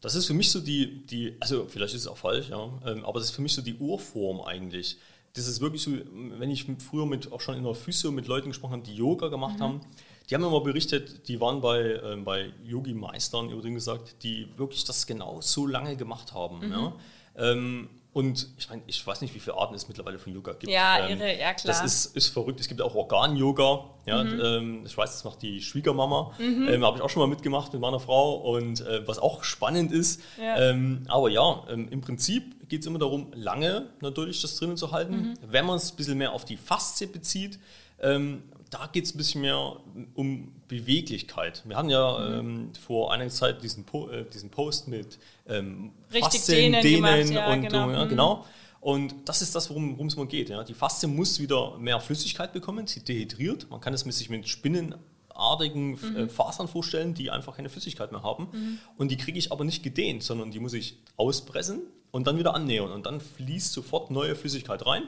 Das 0.02 0.16
ist 0.16 0.26
für 0.26 0.34
mich 0.34 0.50
so 0.50 0.60
die, 0.60 1.06
die 1.06 1.36
also 1.40 1.66
vielleicht 1.66 1.94
ist 1.94 2.02
es 2.02 2.06
auch 2.08 2.18
falsch, 2.18 2.50
ja, 2.50 2.68
ähm, 2.84 3.04
aber 3.04 3.20
das 3.20 3.30
ist 3.30 3.36
für 3.36 3.40
mich 3.40 3.54
so 3.54 3.62
die 3.62 3.76
Urform 3.76 4.42
eigentlich. 4.42 4.98
Das 5.34 5.46
ist 5.46 5.60
wirklich 5.62 5.82
so, 5.82 5.92
wenn 6.12 6.50
ich 6.50 6.66
früher 6.86 7.06
mit, 7.06 7.32
auch 7.32 7.40
schon 7.40 7.56
in 7.56 7.64
der 7.64 7.74
Physio 7.74 8.10
mit 8.10 8.26
Leuten 8.26 8.48
gesprochen 8.48 8.72
habe, 8.72 8.82
die 8.82 8.94
Yoga 8.94 9.28
gemacht 9.28 9.58
mhm. 9.58 9.62
haben, 9.62 9.80
die 10.28 10.34
haben 10.34 10.44
immer 10.44 10.60
berichtet, 10.60 11.28
die 11.28 11.40
waren 11.40 11.60
bei, 11.60 11.80
äh, 11.80 12.16
bei 12.16 12.52
Yogi-Meistern, 12.64 13.50
übrigens 13.50 13.84
gesagt, 13.84 14.22
die 14.24 14.48
wirklich 14.56 14.84
das 14.84 15.06
genau 15.06 15.40
so 15.40 15.66
lange 15.66 15.96
gemacht 15.96 16.34
haben. 16.34 16.66
Mhm. 16.66 16.72
Ja. 16.72 16.96
Ähm, 17.36 17.88
und 18.14 18.48
ich 18.58 18.68
meine, 18.68 18.82
ich 18.86 19.06
weiß 19.06 19.22
nicht, 19.22 19.34
wie 19.34 19.40
viele 19.40 19.56
Arten 19.56 19.74
es 19.74 19.88
mittlerweile 19.88 20.18
von 20.18 20.34
Yoga 20.34 20.52
gibt. 20.52 20.70
Ja, 20.70 21.06
ähm, 21.06 21.18
irre, 21.18 21.38
ja 21.38 21.54
klar. 21.54 21.74
Das 21.74 21.82
ist, 21.82 22.14
ist 22.14 22.28
verrückt. 22.28 22.60
Es 22.60 22.68
gibt 22.68 22.82
auch 22.82 22.94
Organ-Yoga. 22.94 23.84
Ja, 24.04 24.22
mhm. 24.22 24.40
ähm, 24.44 24.82
ich 24.84 24.96
weiß, 24.96 25.12
das 25.12 25.24
macht 25.24 25.40
die 25.40 25.62
Schwiegermama. 25.62 26.34
Mhm. 26.38 26.68
Ähm, 26.68 26.84
Habe 26.84 26.98
ich 26.98 27.02
auch 27.02 27.08
schon 27.08 27.20
mal 27.20 27.26
mitgemacht 27.26 27.72
mit 27.72 27.80
meiner 27.80 28.00
Frau. 28.00 28.34
Und 28.34 28.82
äh, 28.82 29.08
was 29.08 29.18
auch 29.18 29.44
spannend 29.44 29.92
ist. 29.92 30.20
Ja. 30.38 30.58
Ähm, 30.60 31.04
aber 31.08 31.30
ja, 31.30 31.64
ähm, 31.70 31.88
im 31.90 32.02
Prinzip 32.02 32.68
geht 32.68 32.82
es 32.82 32.86
immer 32.86 32.98
darum, 32.98 33.28
lange 33.34 33.88
natürlich 34.02 34.42
das 34.42 34.56
drinnen 34.56 34.76
zu 34.76 34.92
halten. 34.92 35.16
Mhm. 35.16 35.34
Wenn 35.46 35.64
man 35.64 35.76
es 35.76 35.92
ein 35.92 35.96
bisschen 35.96 36.18
mehr 36.18 36.32
auf 36.32 36.44
die 36.44 36.58
Faszie 36.58 37.06
bezieht, 37.06 37.58
ähm, 38.02 38.42
da 38.72 38.88
geht 38.90 39.04
es 39.04 39.14
ein 39.14 39.18
bisschen 39.18 39.42
mehr 39.42 39.76
um 40.14 40.50
Beweglichkeit. 40.66 41.62
Wir 41.66 41.76
hatten 41.76 41.90
ja 41.90 42.38
ähm, 42.38 42.70
vor 42.74 43.12
einiger 43.12 43.30
Zeit 43.30 43.62
diesen, 43.62 43.84
po 43.84 44.08
äh, 44.08 44.24
diesen 44.24 44.48
Post 44.48 44.88
mit 44.88 45.18
ähm, 45.46 45.92
Richtig 46.10 46.40
Faszien, 46.40 46.72
dehnen, 46.72 46.82
dehnen 46.82 47.32
ja, 47.32 47.52
und 47.52 47.62
genau. 47.62 47.90
Ja, 47.90 48.04
mhm. 48.04 48.08
genau. 48.08 48.46
Und 48.80 49.14
das 49.26 49.42
ist 49.42 49.54
das, 49.54 49.68
worum 49.68 50.06
es 50.06 50.16
mal 50.16 50.26
geht. 50.26 50.48
Ja. 50.48 50.64
Die 50.64 50.72
Faszie 50.72 51.06
muss 51.06 51.38
wieder 51.38 51.76
mehr 51.78 52.00
Flüssigkeit 52.00 52.54
bekommen, 52.54 52.86
sie 52.86 53.04
dehydriert. 53.04 53.70
Man 53.70 53.80
kann 53.80 53.92
es 53.92 54.00
sich 54.00 54.30
mit 54.30 54.48
spinnenartigen 54.48 55.98
äh, 56.16 56.22
mhm. 56.22 56.30
Fasern 56.30 56.66
vorstellen, 56.66 57.12
die 57.12 57.30
einfach 57.30 57.54
keine 57.56 57.68
Flüssigkeit 57.68 58.10
mehr 58.10 58.22
haben. 58.22 58.48
Mhm. 58.52 58.78
Und 58.96 59.10
die 59.10 59.18
kriege 59.18 59.38
ich 59.38 59.52
aber 59.52 59.64
nicht 59.64 59.82
gedehnt, 59.82 60.22
sondern 60.22 60.50
die 60.50 60.60
muss 60.60 60.72
ich 60.72 60.96
auspressen 61.18 61.82
und 62.10 62.26
dann 62.26 62.38
wieder 62.38 62.54
annähern. 62.54 62.90
Und 62.90 63.04
dann 63.04 63.20
fließt 63.20 63.70
sofort 63.70 64.10
neue 64.10 64.34
Flüssigkeit 64.34 64.86
rein. 64.86 65.02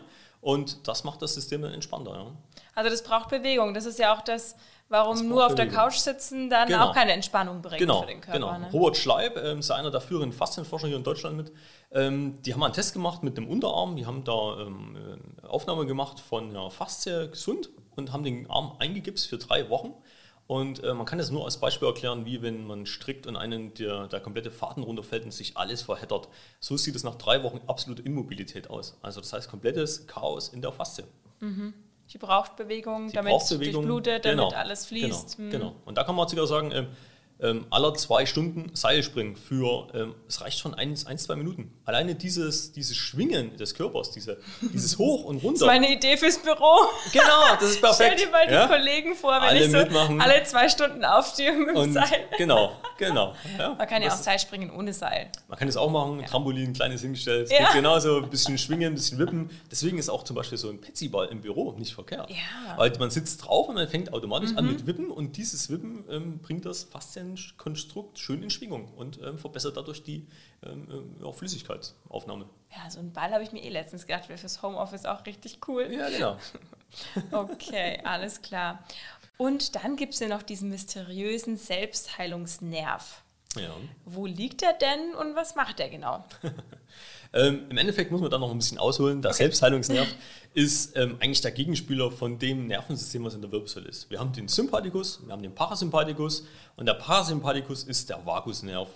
Und 0.44 0.86
das 0.86 1.04
macht 1.04 1.22
das 1.22 1.32
System 1.32 1.62
dann 1.62 1.72
entspannter. 1.72 2.12
Ja. 2.12 2.26
Also 2.74 2.90
das 2.90 3.02
braucht 3.02 3.30
Bewegung. 3.30 3.72
Das 3.72 3.86
ist 3.86 3.98
ja 3.98 4.14
auch 4.14 4.20
das, 4.20 4.56
warum 4.90 5.26
nur 5.26 5.46
auf 5.46 5.52
Bewegung. 5.52 5.72
der 5.72 5.80
Couch 5.80 5.96
sitzen 5.96 6.50
dann 6.50 6.68
genau. 6.68 6.90
auch 6.90 6.94
keine 6.94 7.12
Entspannung 7.12 7.62
bringt 7.62 7.78
genau. 7.78 8.02
für 8.02 8.08
den 8.08 8.20
Körper. 8.20 8.38
Genau. 8.38 8.58
Ne? 8.58 8.68
Robert 8.70 8.98
Schleib 8.98 9.38
ähm, 9.38 9.60
ist 9.60 9.70
einer 9.70 9.90
der 9.90 10.02
führenden 10.02 10.34
Faszienforscher 10.34 10.88
hier 10.88 10.98
in 10.98 11.02
Deutschland 11.02 11.38
mit. 11.38 11.50
Ähm, 11.92 12.42
die 12.42 12.52
haben 12.52 12.62
einen 12.62 12.74
Test 12.74 12.92
gemacht 12.92 13.22
mit 13.22 13.38
dem 13.38 13.48
Unterarm. 13.48 13.96
Die 13.96 14.04
haben 14.04 14.22
da 14.22 14.58
ähm, 14.60 15.18
Aufnahme 15.48 15.86
gemacht 15.86 16.20
von 16.20 16.52
der 16.52 16.70
Faszie 16.70 17.30
gesund 17.30 17.70
und 17.96 18.12
haben 18.12 18.22
den 18.22 18.50
Arm 18.50 18.76
eingegipst 18.78 19.26
für 19.26 19.38
drei 19.38 19.70
Wochen. 19.70 19.94
Und 20.46 20.84
äh, 20.84 20.92
man 20.92 21.06
kann 21.06 21.18
das 21.18 21.30
nur 21.30 21.44
als 21.44 21.58
Beispiel 21.58 21.88
erklären, 21.88 22.26
wie 22.26 22.42
wenn 22.42 22.66
man 22.66 22.84
strickt 22.84 23.26
und 23.26 23.36
einen 23.36 23.72
der, 23.74 24.08
der 24.08 24.20
komplette 24.20 24.50
Faden 24.50 24.82
runterfällt 24.82 25.24
und 25.24 25.32
sich 25.32 25.56
alles 25.56 25.82
verheddert. 25.82 26.28
So 26.60 26.76
sieht 26.76 26.94
es 26.94 27.02
nach 27.02 27.14
drei 27.14 27.42
Wochen 27.42 27.60
absolute 27.66 28.02
Immobilität 28.02 28.68
aus. 28.68 28.98
Also 29.00 29.20
das 29.20 29.32
heißt 29.32 29.48
komplettes 29.48 30.06
Chaos 30.06 30.48
in 30.48 30.60
der 30.60 30.72
Faszie. 30.72 31.04
Mhm. 31.40 31.72
Die 32.12 32.18
braucht 32.18 32.56
Bewegung, 32.56 33.08
Sie 33.08 33.14
damit 33.14 33.32
braucht 33.32 33.48
Bewegung, 33.48 33.82
durchblutet, 33.82 34.26
damit 34.26 34.38
genau, 34.38 34.50
alles 34.50 34.84
fließt. 34.86 35.36
Genau, 35.36 35.46
mhm. 35.46 35.50
genau. 35.50 35.76
Und 35.86 35.96
da 35.96 36.04
kann 36.04 36.14
man 36.14 36.28
sogar 36.28 36.46
sagen, 36.46 36.70
äh, 36.72 36.86
ähm, 37.44 37.66
aller 37.70 37.92
zwei 37.94 38.24
Stunden 38.24 38.74
Seil 38.74 39.02
springen 39.02 39.36
für, 39.36 39.88
ähm, 39.94 40.14
es 40.26 40.40
reicht 40.40 40.58
schon 40.58 40.74
ein, 40.74 40.96
ein, 41.04 41.18
zwei 41.18 41.36
Minuten. 41.36 41.70
Alleine 41.84 42.14
dieses, 42.14 42.72
dieses 42.72 42.96
Schwingen 42.96 43.56
des 43.58 43.74
Körpers, 43.74 44.10
diese, 44.12 44.38
dieses 44.62 44.96
Hoch 44.96 45.24
und 45.24 45.36
runter. 45.42 45.66
Das 45.66 45.74
ist 45.74 45.80
meine 45.80 45.92
Idee 45.92 46.16
fürs 46.16 46.38
Büro. 46.38 46.88
Genau, 47.12 47.54
das 47.60 47.70
ist 47.70 47.80
perfekt. 47.82 48.14
Stell 48.14 48.26
dir 48.26 48.32
mal 48.32 48.50
ja? 48.50 48.66
die 48.66 48.72
Kollegen 48.72 49.14
vor, 49.14 49.34
wenn 49.34 49.42
alle 49.42 49.64
ich 49.64 49.70
so 49.70 49.76
mitmachen. 49.76 50.20
alle 50.20 50.42
zwei 50.44 50.68
Stunden 50.70 51.04
aufstehe 51.04 51.52
mit 51.52 51.68
dem 51.68 51.76
und 51.76 51.92
Seil. 51.92 52.28
Genau, 52.38 52.72
genau. 52.96 53.34
Ja, 53.58 53.74
Man 53.74 53.86
kann 53.86 54.02
ja 54.02 54.08
auch 54.08 54.16
Seil 54.16 54.38
springen 54.38 54.70
ohne 54.70 54.94
Seil. 54.94 55.30
Man 55.48 55.58
kann 55.58 55.68
es 55.68 55.76
auch 55.76 55.90
machen, 55.90 56.20
ja. 56.20 56.26
Trampolin, 56.26 56.72
kleines 56.72 57.02
hingestellt. 57.02 57.50
Ja. 57.50 57.72
genauso 57.72 58.22
ein 58.22 58.30
bisschen 58.30 58.56
schwingen, 58.56 58.92
ein 58.92 58.94
bisschen 58.94 59.18
wippen. 59.18 59.50
Deswegen 59.70 59.98
ist 59.98 60.08
auch 60.08 60.24
zum 60.24 60.36
Beispiel 60.36 60.56
so 60.56 60.70
ein 60.70 60.80
Petsyball 60.80 61.28
im 61.28 61.42
Büro 61.42 61.72
nicht 61.72 61.92
verkehrt. 61.92 62.30
Weil 62.76 62.92
man 62.98 63.10
sitzt 63.10 63.44
drauf 63.44 63.68
und 63.68 63.74
man 63.74 63.86
fängt 63.86 64.14
automatisch 64.14 64.52
mhm. 64.52 64.58
an 64.58 64.66
mit 64.66 64.86
Wippen 64.86 65.10
und 65.10 65.36
dieses 65.36 65.68
Wippen 65.68 66.04
ähm, 66.08 66.38
bringt 66.38 66.64
das 66.64 66.84
Faszienkonstrukt 67.36 68.18
schön 68.18 68.42
in 68.42 68.50
Schwingung 68.50 68.88
und 68.94 69.20
ähm, 69.22 69.38
verbessert 69.38 69.76
dadurch 69.76 70.02
die 70.02 70.26
ähm, 70.64 71.16
äh, 71.22 71.32
Flüssigkeitsaufnahme. 71.32 72.46
Ja, 72.70 72.90
so 72.90 73.00
ein 73.00 73.12
Ball 73.12 73.32
habe 73.32 73.42
ich 73.42 73.52
mir 73.52 73.62
eh 73.62 73.68
letztens 73.68 74.06
gedacht, 74.06 74.28
wäre 74.28 74.38
fürs 74.38 74.62
Homeoffice 74.62 75.06
auch 75.06 75.24
richtig 75.26 75.60
cool. 75.68 75.90
Ja, 75.92 76.08
genau. 76.08 76.36
okay, 77.32 78.00
alles 78.04 78.42
klar. 78.42 78.84
Und 79.36 79.74
dann 79.74 79.96
gibt 79.96 80.14
es 80.14 80.20
ja 80.20 80.28
noch 80.28 80.42
diesen 80.42 80.68
mysteriösen 80.70 81.56
Selbstheilungsnerv. 81.56 83.22
Ja. 83.56 83.74
Wo 84.04 84.26
liegt 84.26 84.62
er 84.62 84.72
denn 84.72 85.14
und 85.14 85.36
was 85.36 85.54
macht 85.54 85.80
er 85.80 85.88
genau? 85.88 86.24
ähm, 87.34 87.62
Im 87.68 87.76
Endeffekt 87.76 88.12
muss 88.12 88.20
man 88.20 88.30
da 88.30 88.38
noch 88.38 88.52
ein 88.52 88.58
bisschen 88.58 88.78
ausholen. 88.78 89.20
Der 89.20 89.32
okay. 89.32 89.38
Selbstheilungsnerv 89.38 90.06
ist 90.54 90.96
ähm, 90.96 91.16
eigentlich 91.18 91.40
der 91.40 91.50
Gegenspieler 91.50 92.12
von 92.12 92.38
dem 92.38 92.68
Nervensystem, 92.68 93.24
was 93.24 93.34
in 93.34 93.42
der 93.42 93.50
Wirbelsäule 93.50 93.88
ist. 93.88 94.08
Wir 94.08 94.20
haben 94.20 94.32
den 94.32 94.46
Sympathikus, 94.46 95.20
wir 95.26 95.32
haben 95.32 95.42
den 95.42 95.52
Parasympathikus 95.52 96.46
und 96.76 96.86
der 96.86 96.94
Parasympathikus 96.94 97.82
ist 97.82 98.08
der 98.08 98.24
Vagusnerv. 98.24 98.88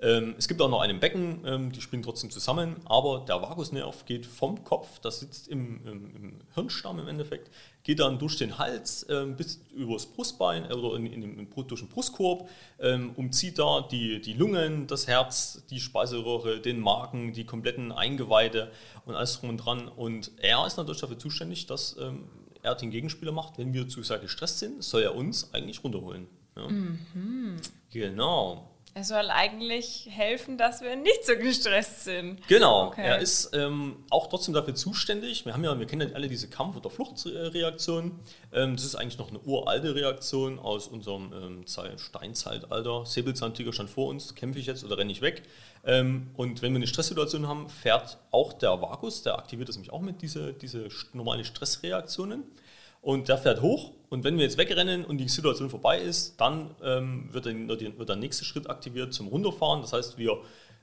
Ähm, 0.00 0.34
es 0.38 0.48
gibt 0.48 0.62
auch 0.62 0.70
noch 0.70 0.80
einen 0.80 0.98
Becken, 0.98 1.42
ähm, 1.44 1.72
die 1.72 1.82
spielen 1.82 2.02
trotzdem 2.02 2.30
zusammen, 2.30 2.76
aber 2.86 3.24
der 3.28 3.42
Vagusnerv 3.42 4.06
geht 4.06 4.24
vom 4.24 4.64
Kopf, 4.64 4.98
das 5.00 5.20
sitzt 5.20 5.48
im, 5.48 5.86
im, 5.86 6.16
im 6.16 6.40
Hirnstamm 6.54 6.98
im 6.98 7.06
Endeffekt, 7.06 7.50
geht 7.84 8.00
dann 8.00 8.18
durch 8.18 8.38
den 8.38 8.58
Hals 8.58 9.06
ähm, 9.10 9.36
bis 9.36 9.60
übers 9.74 10.06
Brustbein 10.06 10.72
oder 10.72 10.96
in, 10.96 11.06
in, 11.06 11.22
in, 11.22 11.48
durch 11.68 11.80
den 11.80 11.88
Brustkorb, 11.88 12.48
ähm, 12.80 13.12
umzieht 13.14 13.58
da 13.58 13.82
die, 13.82 14.20
die 14.20 14.32
Lungen, 14.32 14.86
das 14.86 15.06
Herz, 15.06 15.62
die 15.70 15.78
Speiseröhre, 15.78 16.60
den 16.60 16.80
Magen, 16.80 17.34
die 17.34 17.44
kompletten 17.44 17.92
Eingeweide 17.92 18.72
und 19.04 19.14
alles 19.14 19.38
drum 19.38 19.50
und 19.50 19.58
dran. 19.58 19.86
Und 19.86 20.32
er 20.38 20.66
ist 20.66 20.78
natürlich 20.78 21.02
dafür 21.02 21.18
zuständig, 21.18 21.66
dass 21.66 21.96
ähm, 22.00 22.24
er 22.62 22.74
den 22.74 22.90
Gegenspieler 22.90 23.32
macht. 23.32 23.58
Wenn 23.58 23.74
wir 23.74 23.86
zu 23.86 24.02
sehr 24.02 24.18
gestresst 24.18 24.60
sind, 24.60 24.82
soll 24.82 25.02
er 25.02 25.14
uns 25.14 25.52
eigentlich 25.52 25.84
runterholen. 25.84 26.26
Ja. 26.56 26.68
Mhm. 26.68 27.56
Genau. 27.90 28.73
Er 28.96 29.02
soll 29.02 29.28
eigentlich 29.30 30.06
helfen, 30.08 30.56
dass 30.56 30.80
wir 30.80 30.94
nicht 30.94 31.26
so 31.26 31.34
gestresst 31.34 32.04
sind. 32.04 32.46
Genau. 32.46 32.86
Okay. 32.86 33.04
Er 33.04 33.18
ist 33.18 33.50
ähm, 33.52 33.96
auch 34.08 34.28
trotzdem 34.28 34.54
dafür 34.54 34.76
zuständig. 34.76 35.44
Wir 35.44 35.52
haben 35.52 35.64
ja, 35.64 35.76
wir 35.76 35.86
kennen 35.86 36.08
ja 36.08 36.14
alle 36.14 36.28
diese 36.28 36.48
Kampf- 36.48 36.76
oder 36.76 36.90
Fluchtreaktion. 36.90 38.12
Ähm, 38.52 38.76
das 38.76 38.84
ist 38.84 38.94
eigentlich 38.94 39.18
noch 39.18 39.30
eine 39.30 39.40
uralte 39.40 39.96
Reaktion 39.96 40.60
aus 40.60 40.86
unserem 40.86 41.32
ähm, 41.32 41.64
Steinzeitalter. 41.98 43.04
Säbelzahntiger 43.04 43.72
stand 43.72 43.90
vor 43.90 44.06
uns, 44.06 44.36
kämpfe 44.36 44.60
ich 44.60 44.66
jetzt 44.66 44.84
oder 44.84 44.96
renne 44.96 45.10
ich 45.10 45.22
weg? 45.22 45.42
Ähm, 45.84 46.30
und 46.36 46.62
wenn 46.62 46.72
wir 46.72 46.76
eine 46.76 46.86
Stresssituation 46.86 47.48
haben, 47.48 47.68
fährt 47.68 48.18
auch 48.30 48.52
der 48.52 48.80
Vagus, 48.80 49.24
der 49.24 49.36
aktiviert 49.36 49.68
das 49.68 49.74
nämlich 49.74 49.92
auch 49.92 50.02
mit 50.02 50.22
diese, 50.22 50.52
diese 50.52 50.86
normale 51.12 51.44
Stressreaktionen. 51.44 52.44
Und 53.04 53.28
der 53.28 53.36
fährt 53.36 53.60
hoch 53.60 53.92
und 54.08 54.24
wenn 54.24 54.38
wir 54.38 54.44
jetzt 54.44 54.56
wegrennen 54.56 55.04
und 55.04 55.18
die 55.18 55.28
Situation 55.28 55.68
vorbei 55.68 55.98
ist, 55.98 56.40
dann 56.40 56.74
ähm, 56.82 57.28
wird, 57.32 57.44
der, 57.44 57.54
wird, 57.98 58.08
der, 58.08 58.16
nächste 58.16 58.46
Schritt 58.46 58.70
aktiviert 58.70 59.12
zum 59.12 59.28
Runterfahren. 59.28 59.82
Das 59.82 59.92
heißt, 59.92 60.16
wir 60.16 60.38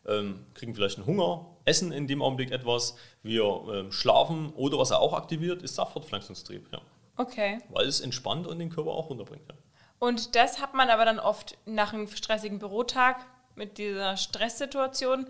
ähm, 0.08 0.46
kriegen 0.54 0.76
vielleicht 0.76 0.98
einen 0.98 1.08
Hunger, 1.08 1.48
essen 1.66 1.92
in 1.92 2.06
dem 2.06 2.22
Augenblick 2.22 2.52
etwas, 2.52 2.96
wir 3.24 3.44
ähm, 3.74 3.92
schlafen 3.92 4.54
oder 4.54 4.78
was 4.78 4.92
er 4.92 5.00
auch 5.00 5.14
aktiviert, 5.14 5.64
ist 5.64 5.80
der 5.80 5.88
Fortpflanzungstrieb. 5.88 6.68
Ja. 6.72 6.82
Okay. 7.18 7.58
Weil 7.70 7.88
es 7.88 8.02
entspannt 8.02 8.46
und 8.46 8.60
den 8.60 8.70
Körper 8.70 8.92
auch 8.92 9.10
runterbringt. 9.10 9.48
Ja. 9.50 9.56
Und 9.98 10.36
das 10.36 10.62
hat 10.62 10.76
man 10.76 10.90
aber 10.90 11.06
dann 11.06 11.18
oft 11.18 11.58
nach 11.66 11.92
einem 11.92 12.08
stressigen 12.08 12.60
Bürotag 12.60 13.26
mit 13.56 13.80
dieser 13.80 14.16
Stresssituation 14.16 15.26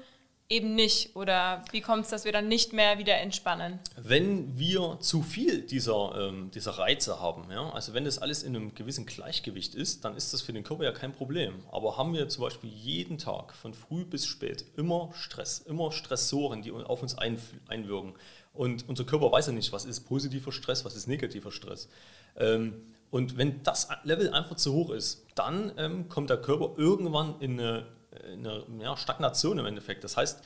eben 0.52 0.76
nicht? 0.76 1.16
Oder 1.16 1.64
wie 1.72 1.82
kommt 1.82 2.04
es, 2.04 2.10
dass 2.10 2.26
wir 2.26 2.32
dann 2.32 2.48
nicht 2.48 2.74
mehr 2.74 2.98
wieder 3.00 3.18
entspannen? 3.18 3.80
Wenn 3.96 4.58
wir 4.60 4.98
zu 5.00 5.24
viel 5.24 5.62
dieser, 5.62 6.30
ähm, 6.30 6.52
dieser 6.52 6.72
Reize 6.72 7.20
haben, 7.20 7.50
ja, 7.50 7.70
also 7.72 7.94
wenn 7.94 8.04
das 8.04 8.20
alles 8.20 8.44
in 8.44 8.56
einem 8.56 8.76
gewissen 8.76 9.06
Gleichgewicht 9.06 9.74
ist, 9.74 10.06
dann 10.06 10.16
ist 10.16 10.34
das 10.34 10.42
für 10.42 10.54
den 10.54 10.64
Körper 10.64 10.84
ja 10.84 10.92
kein 10.92 11.14
Problem. 11.14 11.64
Aber 11.72 11.98
haben 11.98 12.14
wir 12.14 12.28
zum 12.30 12.44
Beispiel 12.44 12.70
jeden 12.70 13.18
Tag 13.18 13.56
von 13.56 13.74
früh 13.74 14.06
bis 14.06 14.26
spät 14.26 14.66
immer 14.76 15.10
Stress, 15.14 15.60
immer 15.60 15.92
Stressoren, 15.92 16.62
die 16.62 16.72
auf 16.72 17.02
uns 17.02 17.18
ein, 17.18 17.40
einwirken. 17.68 18.14
Und 18.54 18.88
unser 18.90 19.06
Körper 19.06 19.32
weiß 19.32 19.48
ja 19.48 19.54
nicht, 19.54 19.72
was 19.72 19.86
ist 19.86 20.02
positiver 20.02 20.52
Stress, 20.52 20.84
was 20.84 20.96
ist 20.96 21.08
negativer 21.08 21.52
Stress. 21.52 21.88
Ähm, 22.36 22.84
und 23.10 23.38
wenn 23.38 23.64
das 23.64 23.90
Level 24.04 24.34
einfach 24.34 24.56
zu 24.56 24.74
hoch 24.74 24.92
ist, 24.92 25.26
dann 25.36 25.72
ähm, 25.78 26.10
kommt 26.10 26.30
der 26.30 26.38
Körper 26.38 26.78
irgendwann 26.78 27.36
in 27.40 27.60
eine 27.60 27.86
eine 28.24 28.64
ja, 28.80 28.98
Stagnation 28.98 29.60
im 29.60 29.66
Endeffekt. 29.66 30.04
Das 30.04 30.18
heißt, 30.18 30.44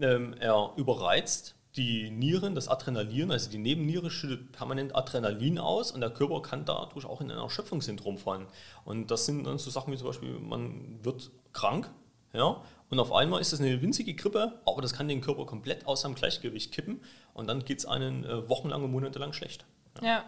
ähm, 0.00 0.34
er 0.38 0.72
überreizt 0.76 1.54
die 1.76 2.10
Nieren, 2.10 2.54
das 2.54 2.68
Adrenalin, 2.68 3.30
also 3.30 3.50
die 3.50 3.58
Nebenniere 3.58 4.10
schüttet 4.10 4.52
permanent 4.52 4.96
Adrenalin 4.96 5.58
aus 5.58 5.92
und 5.92 6.00
der 6.00 6.10
Körper 6.10 6.42
kann 6.42 6.64
dadurch 6.64 7.04
auch 7.04 7.20
in 7.20 7.30
ein 7.30 7.38
Erschöpfungssyndrom 7.38 8.18
fallen. 8.18 8.46
Und 8.84 9.10
das 9.10 9.26
sind 9.26 9.44
dann 9.44 9.58
so 9.58 9.70
Sachen 9.70 9.92
wie 9.92 9.96
zum 9.96 10.08
Beispiel, 10.08 10.38
man 10.38 11.04
wird 11.04 11.30
krank, 11.52 11.90
ja, 12.32 12.60
und 12.90 13.00
auf 13.00 13.12
einmal 13.12 13.40
ist 13.40 13.52
das 13.52 13.60
eine 13.60 13.80
winzige 13.82 14.14
Grippe, 14.14 14.60
aber 14.64 14.82
das 14.82 14.92
kann 14.92 15.08
den 15.08 15.20
Körper 15.20 15.46
komplett 15.46 15.86
aus 15.86 16.02
seinem 16.02 16.14
Gleichgewicht 16.14 16.72
kippen 16.72 17.00
und 17.34 17.46
dann 17.46 17.64
geht 17.64 17.78
es 17.78 17.86
einen 17.86 18.24
äh, 18.24 18.48
wochenlang 18.48 18.82
und 18.82 18.90
monatelang 18.90 19.32
schlecht. 19.32 19.66
Ja, 20.00 20.06
ja 20.06 20.24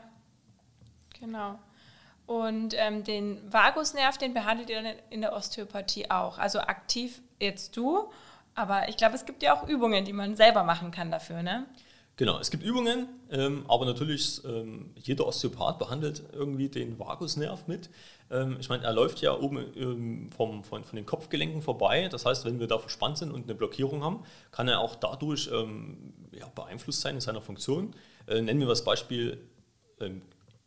genau. 1.18 1.58
Und 2.30 2.74
ähm, 2.76 3.02
den 3.02 3.40
Vagusnerv, 3.52 4.16
den 4.16 4.34
behandelt 4.34 4.70
ihr 4.70 4.80
dann 4.80 4.94
in 5.10 5.20
der 5.20 5.32
Osteopathie 5.32 6.12
auch. 6.12 6.38
Also 6.38 6.60
aktiv 6.60 7.20
jetzt 7.40 7.76
du. 7.76 8.08
Aber 8.54 8.88
ich 8.88 8.96
glaube, 8.96 9.16
es 9.16 9.26
gibt 9.26 9.42
ja 9.42 9.52
auch 9.52 9.66
Übungen, 9.66 10.04
die 10.04 10.12
man 10.12 10.36
selber 10.36 10.62
machen 10.62 10.92
kann 10.92 11.10
dafür, 11.10 11.42
ne? 11.42 11.66
Genau, 12.14 12.38
es 12.38 12.52
gibt 12.52 12.62
Übungen, 12.62 13.08
ähm, 13.32 13.64
aber 13.66 13.84
natürlich 13.84 14.44
ähm, 14.44 14.90
jeder 14.94 15.26
Osteopath 15.26 15.80
behandelt 15.80 16.22
irgendwie 16.32 16.68
den 16.68 17.00
Vagusnerv 17.00 17.66
mit. 17.66 17.90
Ähm, 18.30 18.58
ich 18.60 18.68
meine, 18.68 18.84
er 18.84 18.92
läuft 18.92 19.20
ja 19.22 19.36
oben 19.36 19.66
ähm, 19.74 20.30
vom, 20.30 20.62
von, 20.62 20.84
von 20.84 20.94
den 20.94 21.06
Kopfgelenken 21.06 21.62
vorbei. 21.62 22.06
Das 22.12 22.26
heißt, 22.26 22.44
wenn 22.44 22.60
wir 22.60 22.68
da 22.68 22.78
verspannt 22.78 23.18
sind 23.18 23.32
und 23.32 23.42
eine 23.42 23.56
Blockierung 23.56 24.04
haben, 24.04 24.22
kann 24.52 24.68
er 24.68 24.78
auch 24.78 24.94
dadurch 24.94 25.50
ähm, 25.52 26.14
ja, 26.30 26.46
beeinflusst 26.54 27.00
sein 27.00 27.16
in 27.16 27.20
seiner 27.20 27.40
Funktion. 27.40 27.92
Äh, 28.28 28.40
nennen 28.40 28.60
wir 28.60 28.68
das 28.68 28.84
Beispiel, 28.84 29.40
ähm, 29.98 30.22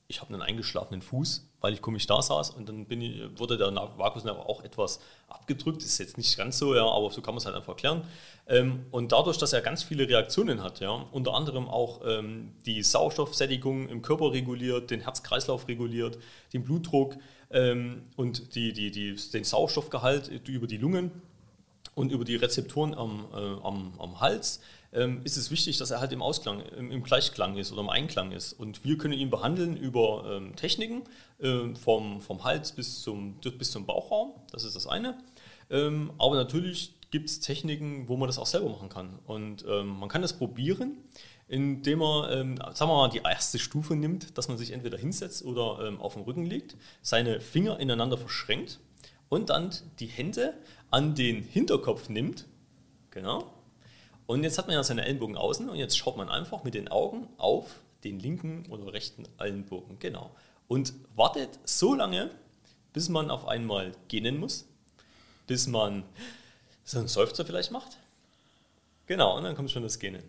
ich 0.08 0.22
habe 0.22 0.34
einen 0.34 0.42
eingeschlafenen 0.42 1.02
Fuß 1.02 1.48
weil 1.64 1.74
ich 1.74 1.82
komisch 1.82 2.06
da 2.08 2.22
saß 2.22 2.50
und 2.50 2.68
dann 2.68 2.86
ich, 2.90 3.40
wurde 3.40 3.58
der 3.58 3.74
Vagusnerv 3.74 4.38
auch 4.38 4.66
etwas 4.66 5.00
abgedrückt. 5.30 5.82
Ist 5.82 5.98
jetzt 5.98 6.18
nicht 6.18 6.36
ganz 6.36 6.58
so, 6.58 6.76
ja, 6.76 6.86
aber 6.86 7.10
so 7.10 7.22
kann 7.22 7.34
man 7.34 7.38
es 7.38 7.46
halt 7.46 7.56
einfach 7.56 7.70
erklären. 7.70 8.04
Ähm, 8.48 8.86
und 8.92 9.14
dadurch, 9.14 9.38
dass 9.38 9.54
er 9.54 9.62
ganz 9.62 9.82
viele 9.82 10.10
Reaktionen 10.10 10.62
hat, 10.62 10.82
ja, 10.82 10.90
unter 10.90 11.34
anderem 11.34 11.70
auch 11.70 12.02
ähm, 12.06 12.52
die 12.66 12.84
Sauerstoffsättigung 12.84 13.88
im 13.88 14.02
Körper 14.02 14.34
reguliert, 14.34 14.92
den 14.92 15.00
Herzkreislauf 15.00 15.70
reguliert, 15.70 16.18
den 16.52 16.66
Blutdruck 16.66 17.16
ähm, 17.50 18.04
und 18.18 18.56
die, 18.56 18.74
die, 18.74 18.92
die, 18.92 19.16
den 19.32 19.46
Sauerstoffgehalt 19.46 20.28
über 20.46 20.68
die 20.68 20.78
Lungen 20.78 21.12
und 21.96 22.12
über 22.12 22.26
die 22.26 22.36
Rezeptoren 22.36 22.94
am, 22.94 23.26
äh, 23.34 23.38
am, 23.66 23.94
am 24.00 24.20
Hals 24.20 24.60
ähm, 24.94 25.22
ist 25.24 25.38
es 25.38 25.52
wichtig, 25.52 25.78
dass 25.78 25.92
er 25.92 26.00
halt 26.00 26.12
im 26.12 26.22
Ausklang, 26.22 26.62
im, 26.78 26.92
im, 26.92 27.04
Gleichklang 27.04 27.58
ist 27.58 27.72
oder 27.72 27.82
im 27.82 27.90
Einklang 27.90 28.32
ist. 28.32 28.54
Und 28.54 28.84
wir 28.84 28.98
können 28.98 29.14
ihn 29.14 29.30
behandeln 29.30 29.76
über 29.78 30.26
ähm, 30.28 30.56
Techniken 30.56 31.04
äh, 31.40 31.74
vom, 31.76 32.22
vom 32.22 32.44
Hals 32.44 32.72
bis 32.72 33.02
zum, 33.02 33.36
bis 33.36 33.72
zum 33.72 33.86
Bauchraum, 33.86 34.34
das 34.52 34.64
ist 34.64 34.76
das 34.76 34.88
eine. 34.88 35.18
Ähm, 35.70 36.12
aber 36.18 36.36
natürlich 36.36 36.94
gibt 37.12 37.30
es 37.30 37.40
Techniken, 37.40 38.08
wo 38.08 38.18
man 38.18 38.28
das 38.28 38.40
auch 38.40 38.46
selber 38.46 38.70
machen 38.70 38.90
kann. 38.90 39.20
Und 39.26 39.66
ähm, 39.68 40.00
man 40.00 40.10
kann 40.10 40.22
das 40.22 40.34
probieren, 40.34 40.98
indem 41.48 42.00
man, 42.00 42.32
ähm, 42.32 42.58
sagen 42.58 42.90
wir 42.90 42.98
mal, 42.98 43.10
die 43.10 43.22
erste 43.24 43.60
Stufe 43.60 43.96
nimmt, 43.96 44.38
dass 44.38 44.48
man 44.48 44.58
sich 44.58 44.72
entweder 44.72 44.98
hinsetzt 44.98 45.46
oder 45.46 45.86
ähm, 45.88 46.02
auf 46.02 46.16
den 46.16 46.24
Rücken 46.24 46.46
legt, 46.46 46.76
seine 47.02 47.40
Finger 47.40 47.80
ineinander 47.80 48.18
verschränkt 48.18 48.80
und 49.30 49.50
dann 49.50 49.72
die 50.00 50.08
Hände 50.08 50.56
an 50.90 51.16
den 51.16 51.44
Hinterkopf 51.44 52.10
nimmt. 52.10 52.48
Genau. 53.12 53.53
Und 54.34 54.42
jetzt 54.44 54.58
hat 54.58 54.66
man 54.66 54.76
ja 54.76 54.84
seine 54.84 55.06
Ellenbogen 55.06 55.38
außen 55.38 55.70
und 55.70 55.76
jetzt 55.76 55.96
schaut 55.96 56.18
man 56.18 56.28
einfach 56.28 56.64
mit 56.64 56.74
den 56.74 56.88
Augen 56.88 57.28
auf 57.38 57.68
den 58.04 58.20
linken 58.20 58.66
oder 58.72 58.92
rechten 58.92 59.26
Ellenbogen. 59.38 60.00
Genau. 60.00 60.32
Und 60.68 60.92
wartet 61.16 61.60
so 61.66 61.94
lange, 61.94 62.32
bis 62.94 63.10
man 63.10 63.30
auf 63.30 63.48
einmal 63.48 63.92
gähnen 64.08 64.40
muss, 64.40 64.66
bis 65.46 65.68
man 65.68 66.04
so 66.84 66.98
einen 66.98 67.08
Seufzer 67.08 67.46
vielleicht 67.46 67.70
macht. 67.70 68.00
Genau, 69.06 69.38
und 69.38 69.44
dann 69.44 69.56
kommt 69.56 69.70
schon 69.70 69.84
das 69.84 70.00
Gähnen. 70.00 70.24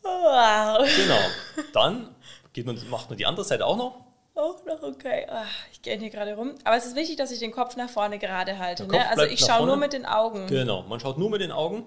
Wow. 0.00 0.88
Genau. 0.96 1.20
Dann 1.74 2.08
geht 2.54 2.64
man, 2.64 2.80
macht 2.88 3.10
man 3.10 3.18
die 3.18 3.26
andere 3.26 3.44
Seite 3.44 3.66
auch 3.66 3.76
noch. 3.76 4.02
Auch 4.34 4.64
noch 4.64 4.82
okay. 4.82 5.26
Ach, 5.30 5.44
ich 5.72 5.82
gehe 5.82 5.98
hier 5.98 6.08
gerade 6.08 6.36
rum. 6.36 6.54
Aber 6.64 6.78
es 6.78 6.86
ist 6.86 6.96
wichtig, 6.96 7.16
dass 7.16 7.30
ich 7.30 7.38
den 7.38 7.52
Kopf 7.52 7.76
nach 7.76 7.90
vorne 7.90 8.18
gerade 8.18 8.58
halte. 8.58 8.86
Ne? 8.86 9.06
Also 9.10 9.24
ich 9.24 9.40
schaue 9.40 9.66
nur 9.66 9.76
mit 9.76 9.92
den 9.92 10.06
Augen. 10.06 10.46
Genau, 10.46 10.84
man 10.84 11.00
schaut 11.00 11.18
nur 11.18 11.28
mit 11.28 11.42
den 11.42 11.52
Augen. 11.52 11.84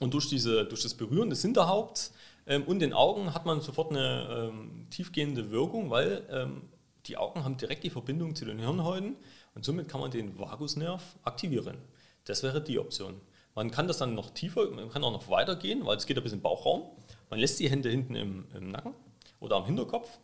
Und 0.00 0.14
durch, 0.14 0.28
diese, 0.28 0.64
durch 0.64 0.82
das 0.82 0.94
Berühren 0.94 1.30
des 1.30 1.42
Hinterhaupts 1.42 2.12
ähm, 2.46 2.64
und 2.64 2.80
den 2.80 2.92
Augen 2.92 3.34
hat 3.34 3.46
man 3.46 3.60
sofort 3.60 3.90
eine 3.90 4.50
ähm, 4.50 4.86
tiefgehende 4.90 5.50
Wirkung, 5.50 5.90
weil 5.90 6.26
ähm, 6.30 6.62
die 7.06 7.16
Augen 7.16 7.44
haben 7.44 7.56
direkt 7.56 7.84
die 7.84 7.90
Verbindung 7.90 8.34
zu 8.34 8.44
den 8.44 8.58
Hirnhäuten 8.58 9.16
und 9.54 9.64
somit 9.64 9.88
kann 9.88 10.00
man 10.00 10.10
den 10.10 10.38
Vagusnerv 10.38 11.02
aktivieren. 11.22 11.78
Das 12.24 12.42
wäre 12.42 12.60
die 12.60 12.78
Option. 12.78 13.20
Man 13.54 13.70
kann 13.70 13.88
das 13.88 13.98
dann 13.98 14.14
noch 14.14 14.30
tiefer, 14.30 14.70
man 14.70 14.90
kann 14.90 15.02
auch 15.02 15.12
noch 15.12 15.30
weitergehen, 15.30 15.86
weil 15.86 15.96
es 15.96 16.06
geht 16.06 16.16
ein 16.18 16.22
bisschen 16.22 16.42
Bauchraum. 16.42 16.82
Man 17.30 17.38
lässt 17.38 17.58
die 17.58 17.70
Hände 17.70 17.88
hinten 17.88 18.14
im, 18.14 18.44
im 18.54 18.70
Nacken 18.70 18.94
oder 19.40 19.56
am 19.56 19.64
Hinterkopf. 19.64 20.18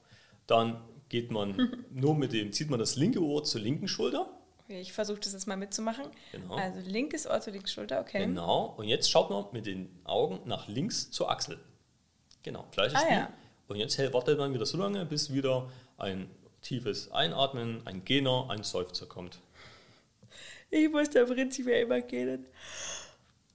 Dann 0.47 0.83
geht 1.09 1.31
man 1.31 1.87
nur 1.91 2.15
mit 2.15 2.33
dem, 2.33 2.53
zieht 2.53 2.69
man 2.69 2.79
das 2.79 2.97
linke 2.97 3.23
Ohr 3.23 3.43
zur 3.45 3.61
linken 3.61 3.89
Schulter 3.89 4.29
Okay, 4.73 4.81
ich 4.81 4.95
versuche 4.95 5.21
das 5.21 5.35
jetzt 5.35 5.47
mal 5.47 5.59
mitzumachen. 5.59 6.07
Genau. 6.33 6.55
Also 6.55 6.81
linkes 6.81 7.27
Ohr 7.27 7.39
zur 7.43 7.53
linken 7.53 7.69
Schulter, 7.69 8.01
okay. 8.01 8.25
Genau. 8.25 8.73
Und 8.79 8.89
jetzt 8.89 9.11
schaut 9.11 9.29
man 9.29 9.45
mit 9.53 9.67
den 9.67 9.91
Augen 10.05 10.41
nach 10.47 10.67
links 10.67 11.11
zur 11.11 11.31
Achsel. 11.31 11.59
Genau, 12.43 12.65
gleiches 12.71 12.95
ah, 12.95 13.01
Spiel. 13.01 13.17
Ja. 13.17 13.33
Und 13.69 13.77
jetzt 13.77 13.99
wartet 14.15 14.39
man 14.39 14.55
wieder 14.55 14.65
so 14.65 14.79
lange, 14.79 15.05
bis 15.05 15.31
wieder 15.31 15.69
ein 15.99 16.31
tiefes 16.63 17.13
Einatmen, 17.13 17.83
ein 17.87 18.03
Gähner, 18.07 18.47
ein 18.49 18.63
Seufzer 18.63 19.05
kommt. 19.05 19.41
Ich 20.71 20.91
muss 20.91 21.11
da 21.11 21.27
prinzipiell 21.27 21.83
immer 21.83 22.01
gähnen. 22.01 22.47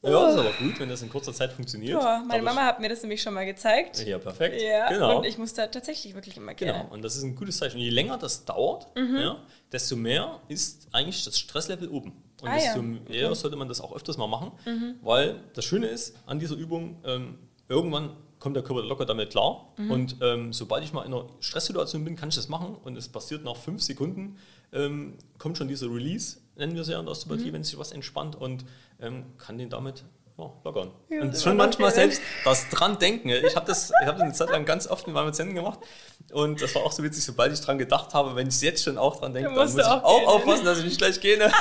Ja, 0.03 0.11
das 0.11 0.35
ist 0.35 0.39
aber 0.39 0.51
gut, 0.51 0.79
wenn 0.79 0.89
das 0.89 1.01
in 1.01 1.09
kurzer 1.09 1.33
Zeit 1.33 1.51
funktioniert. 1.51 2.01
Ja, 2.01 2.23
meine 2.27 2.43
Mama 2.43 2.61
hat 2.61 2.79
mir 2.79 2.87
das 2.87 3.01
nämlich 3.01 3.21
schon 3.21 3.33
mal 3.33 3.45
gezeigt. 3.45 4.05
Ja, 4.05 4.19
perfekt. 4.19 4.61
Ja, 4.61 4.89
genau. 4.89 5.17
Und 5.17 5.25
ich 5.25 5.37
muss 5.37 5.53
da 5.53 5.67
tatsächlich 5.67 6.13
wirklich 6.13 6.37
immer 6.37 6.53
gehen. 6.53 6.67
Genau, 6.67 6.87
und 6.93 7.01
das 7.01 7.15
ist 7.15 7.23
ein 7.23 7.35
gutes 7.35 7.57
Zeichen. 7.57 7.77
Und 7.77 7.83
je 7.83 7.89
länger 7.89 8.17
das 8.17 8.45
dauert, 8.45 8.95
mhm. 8.95 9.17
ja, 9.17 9.37
desto 9.71 9.95
mehr 9.95 10.39
ist 10.47 10.87
eigentlich 10.91 11.23
das 11.23 11.39
Stresslevel 11.39 11.89
oben. 11.89 12.13
Und 12.41 12.47
ah, 12.47 12.55
desto 12.55 12.81
ja. 12.81 13.13
eher 13.13 13.35
sollte 13.35 13.57
man 13.57 13.67
das 13.67 13.81
auch 13.81 13.95
öfters 13.95 14.17
mal 14.17 14.27
machen, 14.27 14.51
mhm. 14.65 14.95
weil 15.01 15.41
das 15.53 15.65
Schöne 15.65 15.87
ist 15.87 16.15
an 16.27 16.37
dieser 16.39 16.55
Übung, 16.55 17.01
ähm, 17.03 17.39
irgendwann 17.67 18.15
kommt 18.39 18.55
der 18.55 18.63
Körper 18.63 18.83
locker 18.83 19.05
damit 19.05 19.31
klar. 19.31 19.73
Mhm. 19.77 19.91
Und 19.91 20.15
ähm, 20.21 20.53
sobald 20.53 20.83
ich 20.83 20.93
mal 20.93 21.03
in 21.05 21.13
einer 21.13 21.25
Stresssituation 21.39 22.03
bin, 22.03 22.15
kann 22.15 22.29
ich 22.29 22.35
das 22.35 22.49
machen. 22.49 22.75
Und 22.83 22.97
es 22.97 23.07
passiert 23.07 23.43
nach 23.43 23.55
fünf 23.55 23.81
Sekunden, 23.81 24.37
ähm, 24.73 25.17
kommt 25.37 25.57
schon 25.57 25.67
dieser 25.67 25.87
Release, 25.87 26.37
nennen 26.55 26.73
wir 26.73 26.81
es 26.81 26.87
ja 26.87 26.99
in 26.99 27.05
der 27.05 27.11
Osteopathie, 27.11 27.49
mhm. 27.49 27.53
wenn 27.53 27.63
sich 27.63 27.77
was 27.77 27.91
entspannt 27.91 28.35
und 28.35 28.65
ähm, 28.99 29.25
kann 29.37 29.57
den 29.57 29.69
damit 29.69 30.03
ja, 30.37 30.51
lockern. 30.63 30.91
Ja, 31.09 31.21
und 31.21 31.35
schon 31.37 31.57
manchmal 31.57 31.91
selbst 31.91 32.21
das 32.43 32.69
dran 32.69 32.99
denken. 32.99 33.29
Ich 33.29 33.55
habe 33.55 33.65
das, 33.65 33.91
hab 34.05 34.17
das 34.17 34.21
eine 34.21 34.33
Zeit 34.33 34.49
lang 34.51 34.65
ganz 34.65 34.87
oft 34.87 35.07
mit 35.07 35.15
meinem 35.15 35.27
Patienten 35.27 35.55
gemacht 35.55 35.79
und 36.31 36.61
das 36.61 36.75
war 36.75 36.83
auch 36.83 36.91
so 36.91 37.03
witzig, 37.03 37.23
sobald 37.23 37.53
ich 37.53 37.61
dran 37.61 37.77
gedacht 37.77 38.13
habe, 38.13 38.35
wenn 38.35 38.47
ich 38.47 38.61
jetzt 38.61 38.83
schon 38.83 38.97
auch 38.97 39.19
dran 39.19 39.33
denke, 39.33 39.49
dann 39.49 39.57
muss 39.57 39.75
ich 39.75 39.83
auch, 39.83 40.03
auch 40.03 40.27
aufpassen, 40.27 40.65
dass 40.65 40.79
ich 40.79 40.85
nicht 40.85 40.97
gleich 40.97 41.19
gehe. 41.19 41.39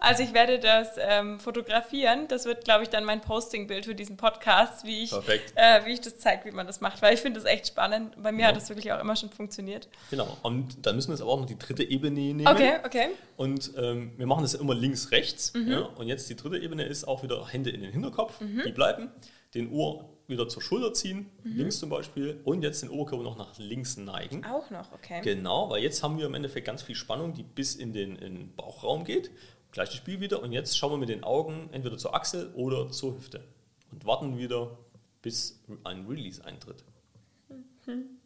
Also 0.00 0.22
ich 0.22 0.32
werde 0.32 0.58
das 0.58 0.96
ähm, 0.98 1.38
fotografieren. 1.38 2.28
Das 2.28 2.44
wird, 2.44 2.64
glaube 2.64 2.84
ich, 2.84 2.88
dann 2.88 3.04
mein 3.04 3.20
Postingbild 3.20 3.84
für 3.84 3.94
diesen 3.94 4.16
Podcast, 4.16 4.84
wie 4.84 5.04
ich, 5.04 5.12
äh, 5.12 5.84
wie 5.84 5.92
ich 5.92 6.00
das 6.00 6.18
zeige, 6.18 6.44
wie 6.46 6.50
man 6.50 6.66
das 6.66 6.80
macht. 6.80 7.02
Weil 7.02 7.14
ich 7.14 7.20
finde 7.20 7.40
das 7.40 7.48
echt 7.48 7.66
spannend. 7.66 8.14
Bei 8.22 8.32
mir 8.32 8.42
ja. 8.42 8.48
hat 8.48 8.56
das 8.56 8.68
wirklich 8.68 8.92
auch 8.92 9.00
immer 9.00 9.16
schon 9.16 9.30
funktioniert. 9.30 9.88
Genau. 10.10 10.36
Und 10.42 10.86
dann 10.86 10.96
müssen 10.96 11.08
wir 11.08 11.14
jetzt 11.14 11.22
aber 11.22 11.32
auch 11.32 11.40
noch 11.40 11.46
die 11.46 11.58
dritte 11.58 11.84
Ebene 11.84 12.20
nehmen. 12.20 12.46
Okay, 12.46 12.74
okay. 12.84 13.08
Und 13.36 13.72
ähm, 13.76 14.12
wir 14.16 14.26
machen 14.26 14.42
das 14.42 14.54
immer 14.54 14.74
links, 14.74 15.10
rechts. 15.10 15.54
Mhm. 15.54 15.70
Ja? 15.70 15.80
Und 15.80 16.08
jetzt 16.08 16.28
die 16.30 16.36
dritte 16.36 16.58
Ebene 16.58 16.84
ist 16.84 17.06
auch 17.06 17.22
wieder 17.22 17.46
Hände 17.48 17.70
in 17.70 17.80
den 17.80 17.92
Hinterkopf. 17.92 18.40
Mhm. 18.40 18.62
Die 18.66 18.72
bleiben. 18.72 19.10
Den 19.54 19.70
Ohr 19.70 20.08
wieder 20.28 20.48
zur 20.48 20.62
Schulter 20.62 20.94
ziehen, 20.94 21.30
mhm. 21.44 21.56
links 21.56 21.78
zum 21.78 21.90
Beispiel, 21.90 22.40
und 22.44 22.62
jetzt 22.62 22.82
den 22.82 22.90
Oberkörper 22.90 23.22
noch 23.24 23.36
nach 23.36 23.58
links 23.58 23.96
neigen. 23.96 24.44
Auch 24.44 24.70
noch, 24.70 24.92
okay. 24.92 25.20
Genau, 25.22 25.70
weil 25.70 25.82
jetzt 25.82 26.02
haben 26.02 26.18
wir 26.18 26.26
im 26.26 26.34
Endeffekt 26.34 26.66
ganz 26.66 26.82
viel 26.82 26.94
Spannung, 26.94 27.34
die 27.34 27.42
bis 27.42 27.74
in 27.74 27.92
den, 27.92 28.16
in 28.16 28.34
den 28.34 28.54
Bauchraum 28.54 29.04
geht. 29.04 29.30
Gleiches 29.72 29.94
Spiel 29.94 30.20
wieder 30.20 30.42
und 30.42 30.52
jetzt 30.52 30.76
schauen 30.76 30.92
wir 30.92 30.98
mit 30.98 31.08
den 31.08 31.24
Augen 31.24 31.68
entweder 31.72 31.96
zur 31.96 32.14
Achsel 32.14 32.52
oder 32.54 32.90
zur 32.90 33.16
Hüfte 33.16 33.42
und 33.90 34.04
warten 34.04 34.36
wieder, 34.36 34.78
bis 35.22 35.62
ein 35.84 36.06
Release 36.06 36.44
eintritt. 36.44 36.84
Mhm. 37.86 38.18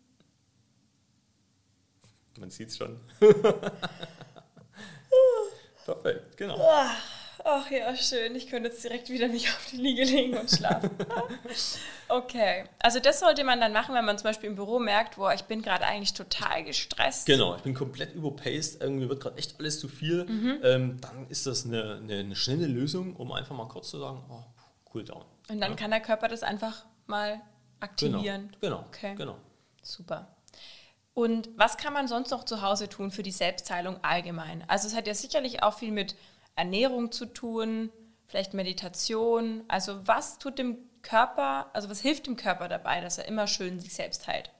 Man 2.38 2.50
sieht 2.50 2.68
es 2.68 2.76
schon. 2.76 3.00
Perfekt, 5.84 6.36
genau. 6.36 6.58
Ach 7.44 7.70
ja, 7.70 7.94
schön. 7.96 8.34
Ich 8.34 8.48
könnte 8.48 8.68
jetzt 8.70 8.82
direkt 8.82 9.08
wieder 9.08 9.28
mich 9.28 9.48
auf 9.48 9.66
die 9.70 9.76
Liege 9.76 10.04
legen 10.04 10.36
und 10.36 10.50
schlafen. 10.50 10.90
okay. 12.08 12.64
Also 12.78 13.00
das 13.00 13.20
sollte 13.20 13.44
man 13.44 13.60
dann 13.60 13.72
machen, 13.72 13.94
wenn 13.94 14.04
man 14.04 14.18
zum 14.18 14.24
Beispiel 14.24 14.50
im 14.50 14.56
Büro 14.56 14.78
merkt, 14.78 15.16
boah, 15.16 15.32
ich 15.34 15.44
bin 15.44 15.62
gerade 15.62 15.84
eigentlich 15.84 16.14
total 16.14 16.64
gestresst. 16.64 17.26
Genau, 17.26 17.54
ich 17.56 17.62
bin 17.62 17.74
komplett 17.74 18.14
überpaced, 18.14 18.80
irgendwie 18.80 19.08
wird 19.08 19.20
gerade 19.20 19.38
echt 19.38 19.58
alles 19.58 19.80
zu 19.80 19.88
viel. 19.88 20.24
Mhm. 20.24 20.60
Ähm, 20.62 21.00
dann 21.00 21.28
ist 21.28 21.46
das 21.46 21.66
eine, 21.66 22.00
eine, 22.02 22.20
eine, 22.20 22.36
schnelle 22.36 22.66
Lösung, 22.66 23.16
um 23.16 23.32
einfach 23.32 23.54
mal 23.54 23.68
kurz 23.68 23.90
zu 23.90 23.98
sagen, 23.98 24.24
oh, 24.30 24.44
cool 24.94 25.04
down. 25.04 25.24
Und 25.48 25.60
dann 25.60 25.72
ja. 25.72 25.76
kann 25.76 25.90
der 25.90 26.00
Körper 26.00 26.28
das 26.28 26.42
einfach 26.42 26.84
mal 27.06 27.40
aktivieren. 27.80 28.54
Genau, 28.60 28.78
genau. 28.78 28.84
Okay. 28.88 29.14
genau. 29.16 29.36
Super. 29.82 30.28
Und 31.14 31.48
was 31.56 31.78
kann 31.78 31.94
man 31.94 32.08
sonst 32.08 32.30
noch 32.30 32.44
zu 32.44 32.60
Hause 32.60 32.90
tun 32.90 33.10
für 33.10 33.22
die 33.22 33.30
Selbstheilung 33.30 34.04
allgemein? 34.04 34.64
Also 34.68 34.86
es 34.86 34.94
hat 34.94 35.06
ja 35.06 35.14
sicherlich 35.14 35.62
auch 35.62 35.78
viel 35.78 35.90
mit 35.90 36.14
Ernährung 36.56 37.12
zu 37.12 37.26
tun, 37.26 37.90
vielleicht 38.26 38.54
Meditation. 38.54 39.62
Also 39.68 40.06
was 40.06 40.38
tut 40.38 40.58
dem 40.58 40.78
Körper, 41.02 41.70
also 41.74 41.88
was 41.88 42.00
hilft 42.00 42.26
dem 42.26 42.36
Körper 42.36 42.68
dabei, 42.68 43.00
dass 43.00 43.18
er 43.18 43.28
immer 43.28 43.46
schön 43.46 43.78
sich 43.78 43.94
selbst 43.94 44.26
heilt? 44.26 44.50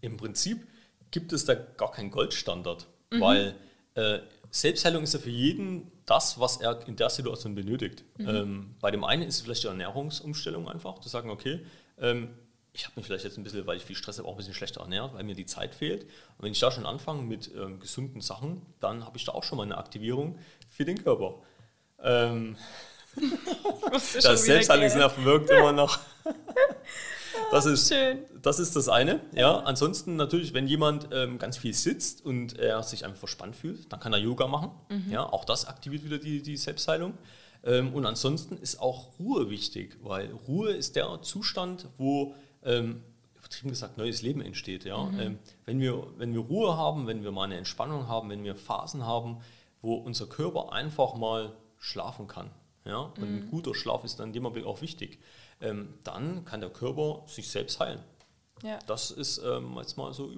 Im 0.00 0.16
Prinzip 0.16 0.66
gibt 1.10 1.32
es 1.32 1.44
da 1.44 1.54
gar 1.54 1.90
keinen 1.90 2.10
Goldstandard, 2.10 2.86
mhm. 3.10 3.20
weil 3.20 3.54
äh, 3.94 4.20
Selbstheilung 4.50 5.02
ist 5.02 5.14
ja 5.14 5.20
für 5.20 5.30
jeden 5.30 5.90
das, 6.06 6.38
was 6.38 6.58
er 6.58 6.86
in 6.86 6.96
der 6.96 7.10
Situation 7.10 7.54
benötigt. 7.54 8.04
Mhm. 8.18 8.28
Ähm, 8.28 8.74
bei 8.80 8.90
dem 8.90 9.04
einen 9.04 9.22
ist 9.22 9.36
es 9.36 9.40
vielleicht 9.42 9.64
die 9.64 9.68
Ernährungsumstellung 9.68 10.68
einfach, 10.68 10.98
zu 11.00 11.08
sagen, 11.08 11.30
okay, 11.30 11.64
ähm, 11.98 12.28
ich 12.74 12.84
habe 12.86 12.94
mich 12.96 13.06
vielleicht 13.06 13.24
jetzt 13.24 13.36
ein 13.36 13.44
bisschen, 13.44 13.66
weil 13.66 13.76
ich 13.76 13.84
viel 13.84 13.96
Stress 13.96 14.18
habe, 14.18 14.26
auch 14.28 14.32
ein 14.32 14.38
bisschen 14.38 14.54
schlechter 14.54 14.80
ernährt, 14.80 15.12
weil 15.14 15.24
mir 15.24 15.34
die 15.34 15.44
Zeit 15.46 15.74
fehlt. 15.74 16.04
Und 16.04 16.44
wenn 16.44 16.52
ich 16.52 16.60
da 16.60 16.70
schon 16.70 16.86
anfange 16.86 17.22
mit 17.22 17.50
ähm, 17.54 17.80
gesunden 17.80 18.20
Sachen, 18.20 18.62
dann 18.80 19.04
habe 19.04 19.18
ich 19.18 19.24
da 19.24 19.32
auch 19.32 19.44
schon 19.44 19.58
mal 19.58 19.64
eine 19.64 19.76
Aktivierung 19.76 20.38
für 20.70 20.84
den 20.84 21.02
Körper. 21.02 21.34
Ähm, 22.02 22.56
das 23.92 24.12
Selbstheilungsnerven 24.44 25.24
wirkt 25.24 25.50
immer 25.50 25.72
noch. 25.72 25.98
Das 27.50 27.66
ist, 27.66 27.92
das 28.40 28.58
ist 28.58 28.76
das 28.76 28.88
eine. 28.88 29.20
Ja, 29.34 29.58
ansonsten 29.60 30.16
natürlich, 30.16 30.54
wenn 30.54 30.66
jemand 30.66 31.08
ähm, 31.12 31.38
ganz 31.38 31.58
viel 31.58 31.74
sitzt 31.74 32.24
und 32.24 32.58
er 32.58 32.82
sich 32.82 33.04
einfach 33.04 33.18
verspannt 33.18 33.56
fühlt, 33.56 33.92
dann 33.92 34.00
kann 34.00 34.12
er 34.12 34.18
Yoga 34.18 34.46
machen. 34.46 34.70
Mhm. 34.88 35.10
Ja, 35.10 35.24
auch 35.24 35.44
das 35.44 35.66
aktiviert 35.66 36.04
wieder 36.04 36.16
die, 36.18 36.42
die 36.42 36.56
Selbstheilung. 36.56 37.12
Ähm, 37.64 37.94
und 37.94 38.06
ansonsten 38.06 38.56
ist 38.56 38.80
auch 38.80 39.18
Ruhe 39.18 39.50
wichtig, 39.50 39.98
weil 40.02 40.30
Ruhe 40.48 40.70
ist 40.72 40.96
der 40.96 41.20
Zustand, 41.22 41.88
wo 41.98 42.34
ähm, 42.64 43.02
übertrieben 43.36 43.70
gesagt 43.70 43.98
neues 43.98 44.22
Leben 44.22 44.40
entsteht. 44.40 44.84
Ja? 44.84 45.04
Mhm. 45.04 45.20
Ähm, 45.20 45.38
wenn, 45.66 45.80
wir, 45.80 46.06
wenn 46.16 46.32
wir 46.32 46.40
Ruhe 46.40 46.76
haben, 46.76 47.06
wenn 47.06 47.24
wir 47.24 47.32
mal 47.32 47.44
eine 47.44 47.56
Entspannung 47.56 48.08
haben, 48.08 48.30
wenn 48.30 48.44
wir 48.44 48.54
Phasen 48.54 49.04
haben, 49.04 49.38
wo 49.80 49.94
unser 49.94 50.26
Körper 50.26 50.72
einfach 50.72 51.14
mal 51.14 51.52
schlafen 51.78 52.28
kann. 52.28 52.50
Ja? 52.84 52.98
Und 52.98 53.18
mhm. 53.18 53.36
ein 53.36 53.50
guter 53.50 53.74
Schlaf 53.74 54.04
ist 54.04 54.20
dann 54.20 54.28
in 54.28 54.32
dem 54.32 54.46
Augenblick 54.46 54.66
auch 54.66 54.80
wichtig. 54.80 55.18
Ähm, 55.60 55.94
dann 56.04 56.44
kann 56.44 56.60
der 56.60 56.70
Körper 56.70 57.22
sich 57.26 57.50
selbst 57.50 57.78
heilen. 57.80 58.00
Ja. 58.62 58.78
Das 58.86 59.10
ist 59.10 59.38
ähm, 59.38 59.76
jetzt 59.78 59.96
mal 59.96 60.12
so 60.12 60.30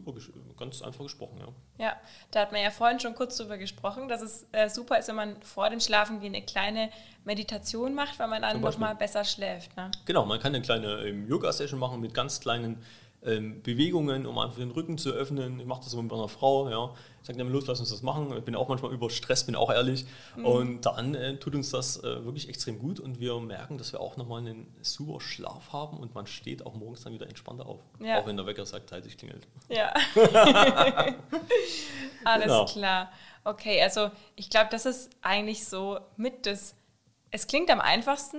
ganz 0.56 0.80
einfach 0.82 1.04
gesprochen, 1.04 1.38
ja. 1.38 1.84
Ja, 1.84 1.96
da 2.30 2.40
hat 2.40 2.52
man 2.52 2.62
ja 2.62 2.70
vorhin 2.70 2.98
schon 2.98 3.14
kurz 3.14 3.36
drüber 3.36 3.58
gesprochen, 3.58 4.08
dass 4.08 4.22
es 4.22 4.46
äh, 4.52 4.68
super 4.68 4.98
ist, 4.98 5.08
wenn 5.08 5.16
man 5.16 5.42
vor 5.42 5.68
dem 5.68 5.80
Schlafengehen 5.80 6.34
eine 6.34 6.44
kleine 6.44 6.90
Meditation 7.24 7.94
macht, 7.94 8.18
weil 8.18 8.28
man 8.28 8.42
dann 8.42 8.60
nochmal 8.60 8.94
besser 8.94 9.24
schläft. 9.24 9.76
Ne? 9.76 9.90
Genau, 10.06 10.24
man 10.24 10.40
kann 10.40 10.54
eine 10.54 10.62
kleine 10.62 11.06
ähm, 11.06 11.28
Yoga-Session 11.28 11.78
machen 11.78 12.00
mit 12.00 12.14
ganz 12.14 12.40
kleinen 12.40 12.82
ähm, 13.24 13.62
Bewegungen, 13.62 14.26
um 14.26 14.38
einfach 14.38 14.58
den 14.58 14.70
Rücken 14.70 14.98
zu 14.98 15.10
öffnen. 15.10 15.60
Ich 15.60 15.66
mache 15.66 15.82
das 15.82 15.92
immer 15.92 16.02
mit 16.02 16.12
meiner 16.12 16.28
Frau. 16.28 16.68
Ja. 16.68 16.94
Ich 17.20 17.26
sage 17.26 17.38
dann 17.38 17.48
los, 17.50 17.66
lass 17.66 17.80
uns 17.80 17.88
das 17.90 18.02
machen. 18.02 18.34
Ich 18.36 18.44
bin 18.44 18.54
auch 18.54 18.68
manchmal 18.68 18.92
über 18.92 19.08
Stress, 19.08 19.44
bin 19.44 19.56
auch 19.56 19.70
ehrlich. 19.70 20.04
Mhm. 20.36 20.44
Und 20.44 20.86
dann 20.86 21.14
äh, 21.14 21.38
tut 21.38 21.54
uns 21.54 21.70
das 21.70 21.96
äh, 22.04 22.24
wirklich 22.24 22.48
extrem 22.48 22.78
gut 22.78 23.00
und 23.00 23.18
wir 23.20 23.40
merken, 23.40 23.78
dass 23.78 23.92
wir 23.92 24.00
auch 24.00 24.16
nochmal 24.18 24.40
einen 24.40 24.66
super 24.82 25.20
Schlaf 25.20 25.72
haben 25.72 25.96
und 25.98 26.14
man 26.14 26.26
steht 26.26 26.66
auch 26.66 26.74
morgens 26.74 27.02
dann 27.04 27.14
wieder 27.14 27.26
entspannter 27.26 27.66
auf. 27.66 27.80
Ja. 28.00 28.20
Auch 28.20 28.26
wenn 28.26 28.36
der 28.36 28.44
Wecker 28.46 28.66
sagt, 28.66 28.92
halt, 28.92 29.06
ich 29.06 29.16
klingelt. 29.16 29.46
Ja. 29.68 29.94
Alles 32.24 32.44
genau. 32.44 32.64
klar. 32.66 33.10
Okay, 33.44 33.80
also 33.82 34.10
ich 34.36 34.50
glaube, 34.50 34.68
das 34.70 34.86
ist 34.86 35.10
eigentlich 35.22 35.64
so 35.64 35.98
mit 36.16 36.46
das. 36.46 36.74
Es 37.30 37.46
klingt 37.46 37.70
am 37.70 37.80
einfachsten, 37.80 38.38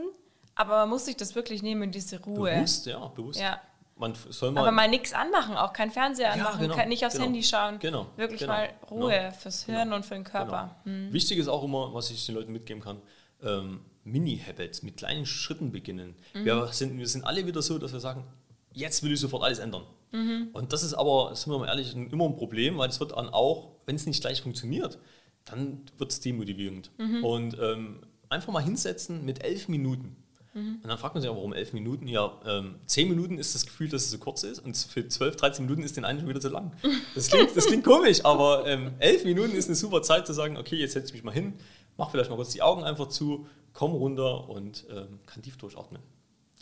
aber 0.55 0.77
man 0.77 0.89
muss 0.89 1.05
sich 1.05 1.17
das 1.17 1.35
wirklich 1.35 1.61
nehmen, 1.61 1.91
diese 1.91 2.21
Ruhe. 2.23 2.51
Bewusst, 2.51 2.85
ja, 2.85 3.07
bewusst. 3.07 3.39
Ja. 3.39 3.61
Man 3.97 4.13
soll 4.29 4.51
mal 4.51 4.62
Aber 4.62 4.71
mal 4.71 4.89
nichts 4.89 5.13
anmachen, 5.13 5.55
auch 5.55 5.71
kein 5.71 5.89
Fernseher 5.89 6.34
anmachen, 6.34 6.62
ja, 6.62 6.67
genau, 6.67 6.88
nicht 6.88 7.05
aufs 7.05 7.15
genau, 7.15 7.25
Handy 7.25 7.43
schauen. 7.43 7.79
Genau, 7.79 8.08
Wirklich 8.17 8.41
genau, 8.41 8.53
mal 8.53 8.69
Ruhe 8.91 9.17
genau, 9.17 9.31
fürs 9.31 9.63
Hirn 9.63 9.84
genau, 9.84 9.95
und 9.95 10.05
für 10.05 10.15
den 10.15 10.25
Körper. 10.25 10.75
Genau. 10.84 10.97
Hm. 10.97 11.13
Wichtig 11.13 11.38
ist 11.38 11.47
auch 11.47 11.63
immer, 11.63 11.93
was 11.93 12.12
ich 12.12 12.25
den 12.25 12.36
Leuten 12.36 12.51
mitgeben 12.51 12.84
kann, 12.84 13.01
ähm, 13.41 13.86
Mini-Habits, 14.03 14.84
mit 14.84 14.97
kleinen 14.97 15.25
Schritten 15.25 15.71
beginnen. 15.71 16.15
Mhm. 16.34 16.45
Wir, 16.45 16.67
sind, 16.73 16.97
wir 16.97 17.08
sind 17.08 17.23
alle 17.23 17.47
wieder 17.47 17.62
so, 17.62 17.77
dass 17.77 17.93
wir 17.93 18.01
sagen, 18.01 18.25
jetzt 18.73 19.01
will 19.01 19.13
ich 19.13 19.19
sofort 19.19 19.43
alles 19.43 19.60
ändern. 19.60 19.84
Mhm. 20.12 20.49
Und 20.51 20.73
das 20.73 20.84
ist 20.84 20.93
aber, 20.93 21.34
sind 21.36 21.51
wir 21.51 21.60
mal 21.60 21.67
ehrlich, 21.67 21.95
immer 21.95 22.25
ein 22.25 22.36
Problem, 22.36 22.77
weil 22.77 22.89
es 22.89 22.99
wird 22.99 23.12
dann 23.12 23.29
auch, 23.29 23.71
wenn 23.86 23.95
es 23.95 24.05
nicht 24.05 24.21
gleich 24.21 24.41
funktioniert, 24.41 24.99
dann 25.45 25.84
wird 25.97 26.12
es 26.12 26.19
demotivierend. 26.19 26.91
Mhm. 26.97 27.23
Und 27.23 27.58
ähm, 27.60 28.01
einfach 28.29 28.51
mal 28.51 28.63
hinsetzen 28.63 29.25
mit 29.25 29.43
elf 29.43 29.67
Minuten. 29.67 30.17
Mhm. 30.55 30.79
Und 30.81 30.87
dann 30.87 30.97
fragt 30.97 31.13
man 31.13 31.21
sich 31.21 31.29
auch, 31.29 31.35
warum 31.35 31.53
elf 31.53 31.73
Minuten? 31.73 32.07
Ja, 32.07 32.39
ähm, 32.45 32.79
zehn 32.85 33.09
Minuten 33.09 33.37
ist 33.37 33.53
das 33.53 33.65
Gefühl, 33.65 33.89
dass 33.89 34.03
es 34.03 34.11
so 34.11 34.17
kurz 34.17 34.43
ist 34.43 34.59
und 34.59 34.75
für 34.75 35.07
zwölf, 35.09 35.35
13 35.35 35.65
Minuten 35.65 35.83
ist 35.83 35.97
den 35.97 36.05
einen 36.05 36.19
schon 36.19 36.29
wieder 36.29 36.39
zu 36.39 36.49
lang. 36.49 36.71
Das 37.13 37.29
klingt, 37.29 37.55
das 37.55 37.67
klingt 37.67 37.83
komisch, 37.83 38.23
aber 38.23 38.65
ähm, 38.65 38.93
elf 38.99 39.25
Minuten 39.25 39.53
ist 39.53 39.67
eine 39.67 39.75
super 39.75 40.01
Zeit 40.01 40.25
zu 40.25 40.33
sagen, 40.33 40.57
okay, 40.57 40.77
jetzt 40.77 40.93
setze 40.93 41.07
ich 41.07 41.13
mich 41.13 41.23
mal 41.23 41.33
hin, 41.33 41.53
mach 41.97 42.09
vielleicht 42.09 42.29
mal 42.29 42.37
kurz 42.37 42.51
die 42.51 42.61
Augen 42.61 42.83
einfach 42.83 43.09
zu, 43.09 43.47
komm 43.73 43.91
runter 43.91 44.49
und 44.49 44.85
ähm, 44.89 45.19
kann 45.25 45.43
tief 45.43 45.57
durchatmen. 45.57 46.01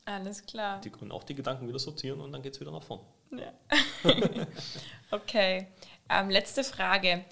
Alles 0.05 0.45
klar. 0.45 0.81
Die 0.81 0.89
können 0.89 1.11
auch 1.11 1.23
die 1.23 1.35
Gedanken 1.35 1.67
wieder 1.67 1.79
sortieren 1.79 2.19
und 2.19 2.31
dann 2.33 2.41
geht 2.41 2.55
es 2.55 2.59
wieder 2.59 2.71
nach 2.71 2.83
vorn. 2.83 2.99
Ja. 3.31 3.53
okay. 5.11 5.67
Ähm, 6.09 6.29
letzte 6.29 6.63
Frage. 6.63 7.23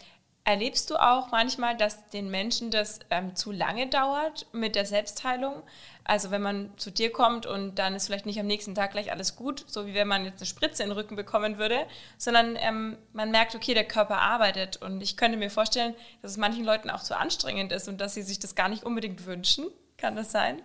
Erlebst 0.44 0.90
du 0.90 0.96
auch 0.96 1.30
manchmal, 1.30 1.78
dass 1.78 2.10
den 2.10 2.32
Menschen 2.32 2.72
das 2.72 3.00
ähm, 3.12 3.36
zu 3.36 3.52
lange 3.52 3.88
dauert 3.88 4.48
mit 4.54 4.76
der 4.76 4.88
Selbstheilung? 4.88 5.62
Also 6.04 6.32
wenn 6.32 6.42
man 6.42 6.72
zu 6.78 6.90
dir 6.90 7.12
kommt 7.12 7.46
und 7.46 7.76
dann 7.76 7.94
ist 7.94 8.08
vielleicht 8.08 8.26
nicht 8.26 8.40
am 8.40 8.48
nächsten 8.48 8.74
Tag 8.74 8.92
gleich 8.92 9.12
alles 9.12 9.36
gut, 9.36 9.64
so 9.68 9.86
wie 9.86 9.94
wenn 9.94 10.08
man 10.08 10.26
jetzt 10.26 10.42
eine 10.42 10.48
Spritze 10.48 10.82
in 10.82 10.90
den 10.90 10.98
Rücken 10.98 11.16
bekommen 11.16 11.60
würde, 11.60 11.86
sondern 12.18 12.56
ähm, 12.60 12.98
man 13.14 13.30
merkt, 13.30 13.54
okay, 13.54 13.76
der 13.76 13.88
Körper 13.88 14.20
arbeitet. 14.20 14.78
Und 14.78 15.02
ich 15.02 15.16
könnte 15.16 15.38
mir 15.38 15.52
vorstellen, 15.52 15.94
dass 16.24 16.32
es 16.32 16.38
manchen 16.38 16.66
Leuten 16.66 16.90
auch 16.90 17.04
zu 17.04 17.16
anstrengend 17.16 17.72
ist 17.72 17.88
und 17.88 18.02
dass 18.02 18.16
sie 18.16 18.24
sich 18.24 18.40
das 18.40 18.56
gar 18.56 18.68
nicht 18.68 18.84
unbedingt 18.84 19.28
wünschen. 19.28 19.68
Kann 19.98 20.16
das 20.16 20.32
sein? 20.32 20.64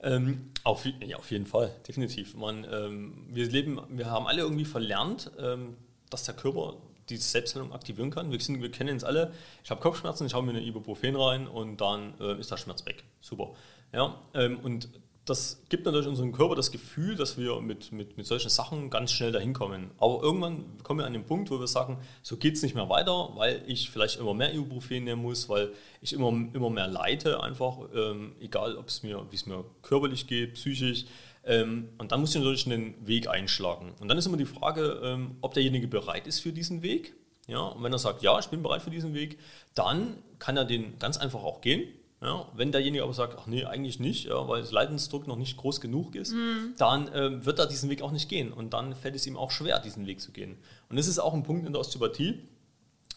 Ähm, 0.00 0.50
auf, 0.64 0.84
ja, 0.84 1.16
auf 1.16 1.30
jeden 1.30 1.46
Fall, 1.46 1.74
definitiv. 1.88 2.34
Man, 2.34 2.66
ähm, 2.70 3.26
wir, 3.30 3.46
leben, 3.46 3.80
wir 3.88 4.10
haben 4.10 4.26
alle 4.26 4.42
irgendwie 4.42 4.66
verlernt, 4.66 5.30
ähm, 5.38 5.78
dass 6.10 6.24
der 6.24 6.34
Körper 6.34 6.74
die 7.16 7.22
Selbstheilung 7.22 7.72
aktivieren 7.72 8.10
kann. 8.10 8.30
Wir, 8.30 8.40
sind, 8.40 8.62
wir 8.62 8.70
kennen 8.70 8.96
es 8.96 9.04
alle. 9.04 9.32
Ich 9.64 9.70
habe 9.70 9.80
Kopfschmerzen, 9.80 10.26
ich 10.26 10.34
haue 10.34 10.42
mir 10.42 10.50
eine 10.50 10.62
Ibuprofen 10.62 11.16
rein 11.16 11.46
und 11.48 11.80
dann 11.80 12.14
äh, 12.20 12.38
ist 12.38 12.50
der 12.50 12.56
Schmerz 12.56 12.84
weg. 12.86 13.04
Super. 13.20 13.54
Ja, 13.92 14.18
ähm, 14.34 14.58
und 14.60 14.88
das 15.24 15.62
gibt 15.68 15.84
natürlich 15.86 16.08
unserem 16.08 16.32
Körper 16.32 16.56
das 16.56 16.72
Gefühl, 16.72 17.14
dass 17.14 17.38
wir 17.38 17.60
mit, 17.60 17.92
mit, 17.92 18.16
mit 18.16 18.26
solchen 18.26 18.50
Sachen 18.50 18.90
ganz 18.90 19.12
schnell 19.12 19.30
dahin 19.30 19.52
kommen. 19.52 19.92
Aber 19.98 20.20
irgendwann 20.20 20.64
kommen 20.82 20.98
wir 20.98 21.06
an 21.06 21.12
den 21.12 21.24
Punkt, 21.24 21.50
wo 21.50 21.60
wir 21.60 21.68
sagen, 21.68 21.98
so 22.22 22.36
geht 22.36 22.56
es 22.56 22.62
nicht 22.62 22.74
mehr 22.74 22.88
weiter, 22.88 23.30
weil 23.36 23.62
ich 23.66 23.88
vielleicht 23.90 24.18
immer 24.18 24.34
mehr 24.34 24.52
Ibuprofen 24.52 25.04
nehmen 25.04 25.22
muss, 25.22 25.48
weil 25.48 25.72
ich 26.00 26.12
immer, 26.12 26.28
immer 26.28 26.70
mehr 26.70 26.88
leide, 26.88 27.40
einfach, 27.40 27.78
ähm, 27.94 28.32
egal 28.40 28.76
ob 28.76 28.88
es 28.88 29.04
mir, 29.04 29.24
wie 29.30 29.36
es 29.36 29.46
mir 29.46 29.64
körperlich 29.82 30.26
geht, 30.26 30.54
psychisch. 30.54 31.04
Ähm, 31.44 31.88
und 31.98 32.12
dann 32.12 32.20
muss 32.20 32.30
ich 32.30 32.36
natürlich 32.36 32.66
einen 32.66 33.06
Weg 33.06 33.28
einschlagen. 33.28 33.92
Und 34.00 34.08
dann 34.08 34.18
ist 34.18 34.26
immer 34.26 34.36
die 34.36 34.46
Frage, 34.46 35.00
ähm, 35.02 35.36
ob 35.40 35.54
derjenige 35.54 35.88
bereit 35.88 36.26
ist 36.26 36.40
für 36.40 36.52
diesen 36.52 36.82
Weg. 36.82 37.14
Ja, 37.48 37.60
und 37.60 37.82
wenn 37.82 37.92
er 37.92 37.98
sagt, 37.98 38.22
ja, 38.22 38.38
ich 38.38 38.46
bin 38.46 38.62
bereit 38.62 38.82
für 38.82 38.90
diesen 38.90 39.14
Weg, 39.14 39.38
dann 39.74 40.22
kann 40.38 40.56
er 40.56 40.64
den 40.64 40.98
ganz 40.98 41.16
einfach 41.16 41.42
auch 41.42 41.60
gehen. 41.60 41.88
Ja, 42.20 42.46
wenn 42.54 42.70
derjenige 42.70 43.02
aber 43.02 43.14
sagt, 43.14 43.36
ach 43.36 43.48
nee, 43.48 43.64
eigentlich 43.64 43.98
nicht, 43.98 44.26
ja, 44.26 44.46
weil 44.46 44.60
das 44.60 44.70
Leidensdruck 44.70 45.26
noch 45.26 45.36
nicht 45.36 45.56
groß 45.56 45.80
genug 45.80 46.14
ist, 46.14 46.32
mhm. 46.32 46.74
dann 46.78 47.10
ähm, 47.12 47.44
wird 47.44 47.58
er 47.58 47.66
diesen 47.66 47.90
Weg 47.90 48.00
auch 48.00 48.12
nicht 48.12 48.28
gehen. 48.28 48.52
Und 48.52 48.74
dann 48.74 48.94
fällt 48.94 49.16
es 49.16 49.26
ihm 49.26 49.36
auch 49.36 49.50
schwer, 49.50 49.80
diesen 49.80 50.06
Weg 50.06 50.20
zu 50.20 50.30
gehen. 50.30 50.56
Und 50.88 50.96
das 50.96 51.08
ist 51.08 51.18
auch 51.18 51.34
ein 51.34 51.42
Punkt 51.42 51.66
in 51.66 51.72
der 51.72 51.80
Osteopathie. 51.80 52.38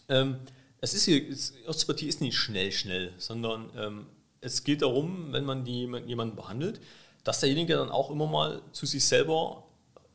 Ähm, 0.08 0.38
es 0.80 0.92
ist 0.92 1.04
hier, 1.04 1.22
Osteopathie 1.68 2.08
ist 2.08 2.20
nicht 2.20 2.36
schnell, 2.36 2.72
schnell, 2.72 3.12
sondern 3.16 3.70
ähm, 3.76 4.06
es 4.40 4.64
geht 4.64 4.82
darum, 4.82 5.32
wenn 5.32 5.44
man 5.44 5.64
die, 5.64 5.88
jemanden 6.06 6.34
behandelt, 6.34 6.80
dass 7.26 7.40
derjenige 7.40 7.74
dann 7.74 7.90
auch 7.90 8.10
immer 8.10 8.28
mal 8.28 8.62
zu 8.70 8.86
sich 8.86 9.04
selber 9.04 9.64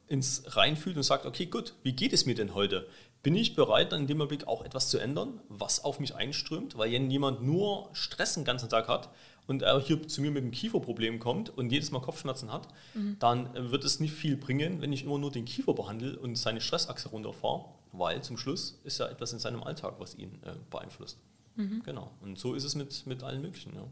ins 0.07 0.43
reinfühlt 0.47 0.95
und 0.95 1.03
sagt, 1.03 1.25
okay, 1.25 1.45
gut, 1.45 1.73
wie 1.83 1.91
geht 1.91 2.13
es 2.13 2.25
mir 2.25 2.35
denn 2.35 2.55
heute? 2.55 2.87
Bin 3.21 3.35
ich 3.35 3.53
bereit, 3.53 3.91
dann 3.91 4.01
in 4.01 4.07
dem 4.07 4.21
Augenblick 4.21 4.47
auch 4.47 4.63
etwas 4.63 4.89
zu 4.89 4.97
ändern, 4.97 5.41
was 5.49 5.83
auf 5.83 5.99
mich 5.99 6.15
einströmt? 6.15 6.77
Weil 6.77 6.93
wenn 6.93 7.11
jemand 7.11 7.43
nur 7.43 7.89
Stress 7.91 8.35
den 8.35 8.45
ganzen 8.45 8.69
Tag 8.69 8.87
hat 8.87 9.09
und 9.45 9.61
er 9.61 9.81
hier 9.81 10.07
zu 10.07 10.21
mir 10.21 10.31
mit 10.31 10.41
einem 10.41 10.53
Kieferproblem 10.53 11.19
kommt 11.19 11.49
und 11.49 11.69
jedes 11.69 11.91
Mal 11.91 11.99
Kopfschmerzen 11.99 12.49
hat, 12.49 12.69
mhm. 12.93 13.17
dann 13.19 13.71
wird 13.71 13.83
es 13.83 13.99
nicht 13.99 14.13
viel 14.13 14.37
bringen, 14.37 14.79
wenn 14.79 14.93
ich 14.93 15.03
immer 15.03 15.17
nur 15.17 15.31
den 15.31 15.43
Kiefer 15.43 15.73
behandle 15.73 16.17
und 16.17 16.37
seine 16.37 16.61
Stressachse 16.61 17.09
runterfahre, 17.09 17.65
weil 17.91 18.23
zum 18.23 18.37
Schluss 18.37 18.79
ist 18.85 18.99
ja 18.99 19.07
etwas 19.07 19.33
in 19.33 19.39
seinem 19.39 19.63
Alltag, 19.63 19.95
was 19.99 20.15
ihn 20.15 20.39
äh, 20.45 20.53
beeinflusst. 20.69 21.17
Mhm. 21.57 21.83
Genau. 21.83 22.11
Und 22.21 22.39
so 22.39 22.53
ist 22.53 22.63
es 22.63 22.75
mit, 22.75 23.05
mit 23.05 23.21
allen 23.21 23.41
möglichen. 23.41 23.75
Ja. 23.75 23.83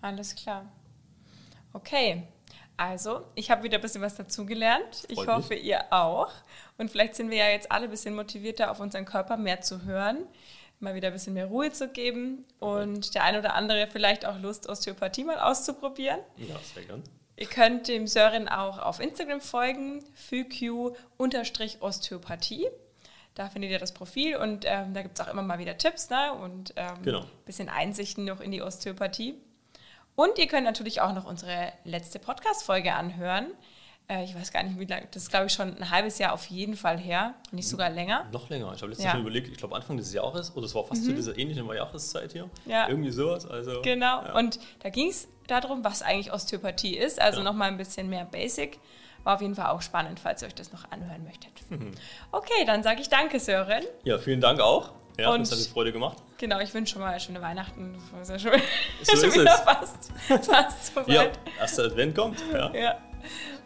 Alles 0.00 0.34
klar. 0.34 0.72
Okay, 1.74 2.26
also, 2.76 3.24
ich 3.34 3.50
habe 3.50 3.62
wieder 3.62 3.78
ein 3.78 3.82
bisschen 3.82 4.02
was 4.02 4.16
dazugelernt. 4.16 5.06
Ich 5.08 5.26
hoffe, 5.26 5.54
mich. 5.54 5.64
ihr 5.64 5.92
auch. 5.92 6.30
Und 6.76 6.90
vielleicht 6.90 7.14
sind 7.14 7.30
wir 7.30 7.38
ja 7.38 7.48
jetzt 7.48 7.70
alle 7.70 7.84
ein 7.84 7.90
bisschen 7.90 8.16
motivierter, 8.16 8.68
auf 8.70 8.80
unseren 8.80 9.04
Körper 9.04 9.36
mehr 9.36 9.60
zu 9.60 9.84
hören, 9.84 10.26
mal 10.80 10.96
wieder 10.96 11.08
ein 11.08 11.14
bisschen 11.14 11.34
mehr 11.34 11.46
Ruhe 11.46 11.70
zu 11.70 11.88
geben 11.88 12.44
und 12.58 13.14
der 13.14 13.22
eine 13.24 13.38
oder 13.38 13.54
andere 13.54 13.86
vielleicht 13.86 14.26
auch 14.26 14.40
Lust, 14.40 14.68
Osteopathie 14.68 15.22
mal 15.24 15.38
auszuprobieren. 15.38 16.18
Ja, 16.36 16.56
sehr 16.74 16.82
gern. 16.84 17.04
Ihr 17.36 17.46
könnt 17.46 17.88
dem 17.88 18.06
Sören 18.06 18.48
auch 18.48 18.78
auf 18.78 19.00
Instagram 19.00 19.40
folgen, 19.40 20.04
fyq-osteopathie. 20.14 22.68
Da 23.34 23.48
findet 23.48 23.72
ihr 23.72 23.80
das 23.80 23.92
Profil 23.92 24.36
und 24.36 24.64
ähm, 24.66 24.94
da 24.94 25.02
gibt 25.02 25.18
es 25.18 25.26
auch 25.26 25.32
immer 25.32 25.42
mal 25.42 25.58
wieder 25.58 25.76
Tipps 25.76 26.10
ne? 26.10 26.32
und 26.32 26.72
ähm, 26.76 27.02
genau. 27.02 27.22
ein 27.22 27.44
bisschen 27.44 27.68
Einsichten 27.68 28.24
noch 28.24 28.40
in 28.40 28.52
die 28.52 28.62
Osteopathie. 28.62 29.34
Und 30.16 30.38
ihr 30.38 30.46
könnt 30.46 30.64
natürlich 30.64 31.00
auch 31.00 31.12
noch 31.12 31.24
unsere 31.24 31.72
letzte 31.84 32.18
Podcast-Folge 32.18 32.94
anhören. 32.94 33.46
Äh, 34.08 34.24
ich 34.24 34.34
weiß 34.34 34.52
gar 34.52 34.62
nicht, 34.62 34.78
wie 34.78 34.84
lange, 34.84 35.08
das 35.10 35.24
ist 35.24 35.30
glaube 35.30 35.46
ich 35.46 35.52
schon 35.52 35.76
ein 35.76 35.90
halbes 35.90 36.18
Jahr 36.18 36.32
auf 36.32 36.46
jeden 36.46 36.76
Fall 36.76 36.98
her, 36.98 37.34
nicht 37.52 37.68
sogar 37.68 37.90
länger. 37.90 38.26
Noch 38.32 38.48
länger. 38.50 38.72
Ich 38.74 38.82
habe 38.82 38.90
letztens 38.90 39.06
ja. 39.06 39.10
schon 39.12 39.22
überlegt, 39.22 39.48
ich 39.48 39.56
glaube 39.56 39.74
Anfang 39.74 39.96
des 39.96 40.12
Jahres, 40.12 40.54
oder 40.54 40.66
es 40.66 40.74
war 40.74 40.84
fast 40.84 41.02
mhm. 41.02 41.06
zu 41.06 41.14
dieser 41.14 41.38
ähnlichen 41.38 41.66
Jahreszeit 41.66 42.32
hier. 42.32 42.48
Ja. 42.66 42.88
Irgendwie 42.88 43.10
sowas. 43.10 43.46
Also, 43.46 43.82
genau. 43.82 44.22
Ja. 44.22 44.34
Und 44.34 44.58
da 44.80 44.90
ging 44.90 45.08
es 45.08 45.28
darum, 45.46 45.84
was 45.84 46.02
eigentlich 46.02 46.32
Osteopathie 46.32 46.96
ist. 46.96 47.20
Also 47.20 47.38
ja. 47.38 47.44
nochmal 47.44 47.68
ein 47.68 47.76
bisschen 47.76 48.08
mehr 48.08 48.24
Basic. 48.24 48.78
War 49.24 49.36
auf 49.36 49.40
jeden 49.40 49.54
Fall 49.54 49.70
auch 49.70 49.80
spannend, 49.80 50.20
falls 50.20 50.42
ihr 50.42 50.48
euch 50.48 50.54
das 50.54 50.70
noch 50.72 50.90
anhören 50.90 51.24
möchtet. 51.24 51.52
Mhm. 51.70 51.92
Okay, 52.30 52.64
dann 52.66 52.82
sage 52.82 53.00
ich 53.00 53.08
danke, 53.08 53.40
Sören. 53.40 53.84
Ja, 54.04 54.18
vielen 54.18 54.42
Dank 54.42 54.60
auch. 54.60 54.92
Ja, 55.18 55.30
und 55.30 55.40
das 55.40 55.52
hat 55.52 55.58
mir 55.58 55.64
Freude 55.64 55.92
gemacht. 55.92 56.16
Genau, 56.38 56.58
ich 56.60 56.74
wünsche 56.74 56.94
schon 56.94 57.02
mal 57.02 57.18
schöne 57.20 57.40
Weihnachten. 57.40 57.96
Das 58.18 58.28
ist 58.30 58.44
ja 58.44 58.50
schon, 58.50 58.60
so 59.02 59.16
schon 59.16 59.40
wieder 59.40 59.58
fast, 59.58 60.12
fast 60.46 60.94
so 60.94 61.00
Ja, 61.06 61.26
erster 61.58 61.84
Advent 61.84 62.16
kommt. 62.16 62.42
Ja. 62.52 62.74
ja. 62.74 62.98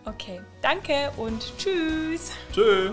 Okay, 0.05 0.41
danke 0.63 1.11
und 1.17 1.53
tschüss. 1.59 2.33
Tschüss. 2.53 2.93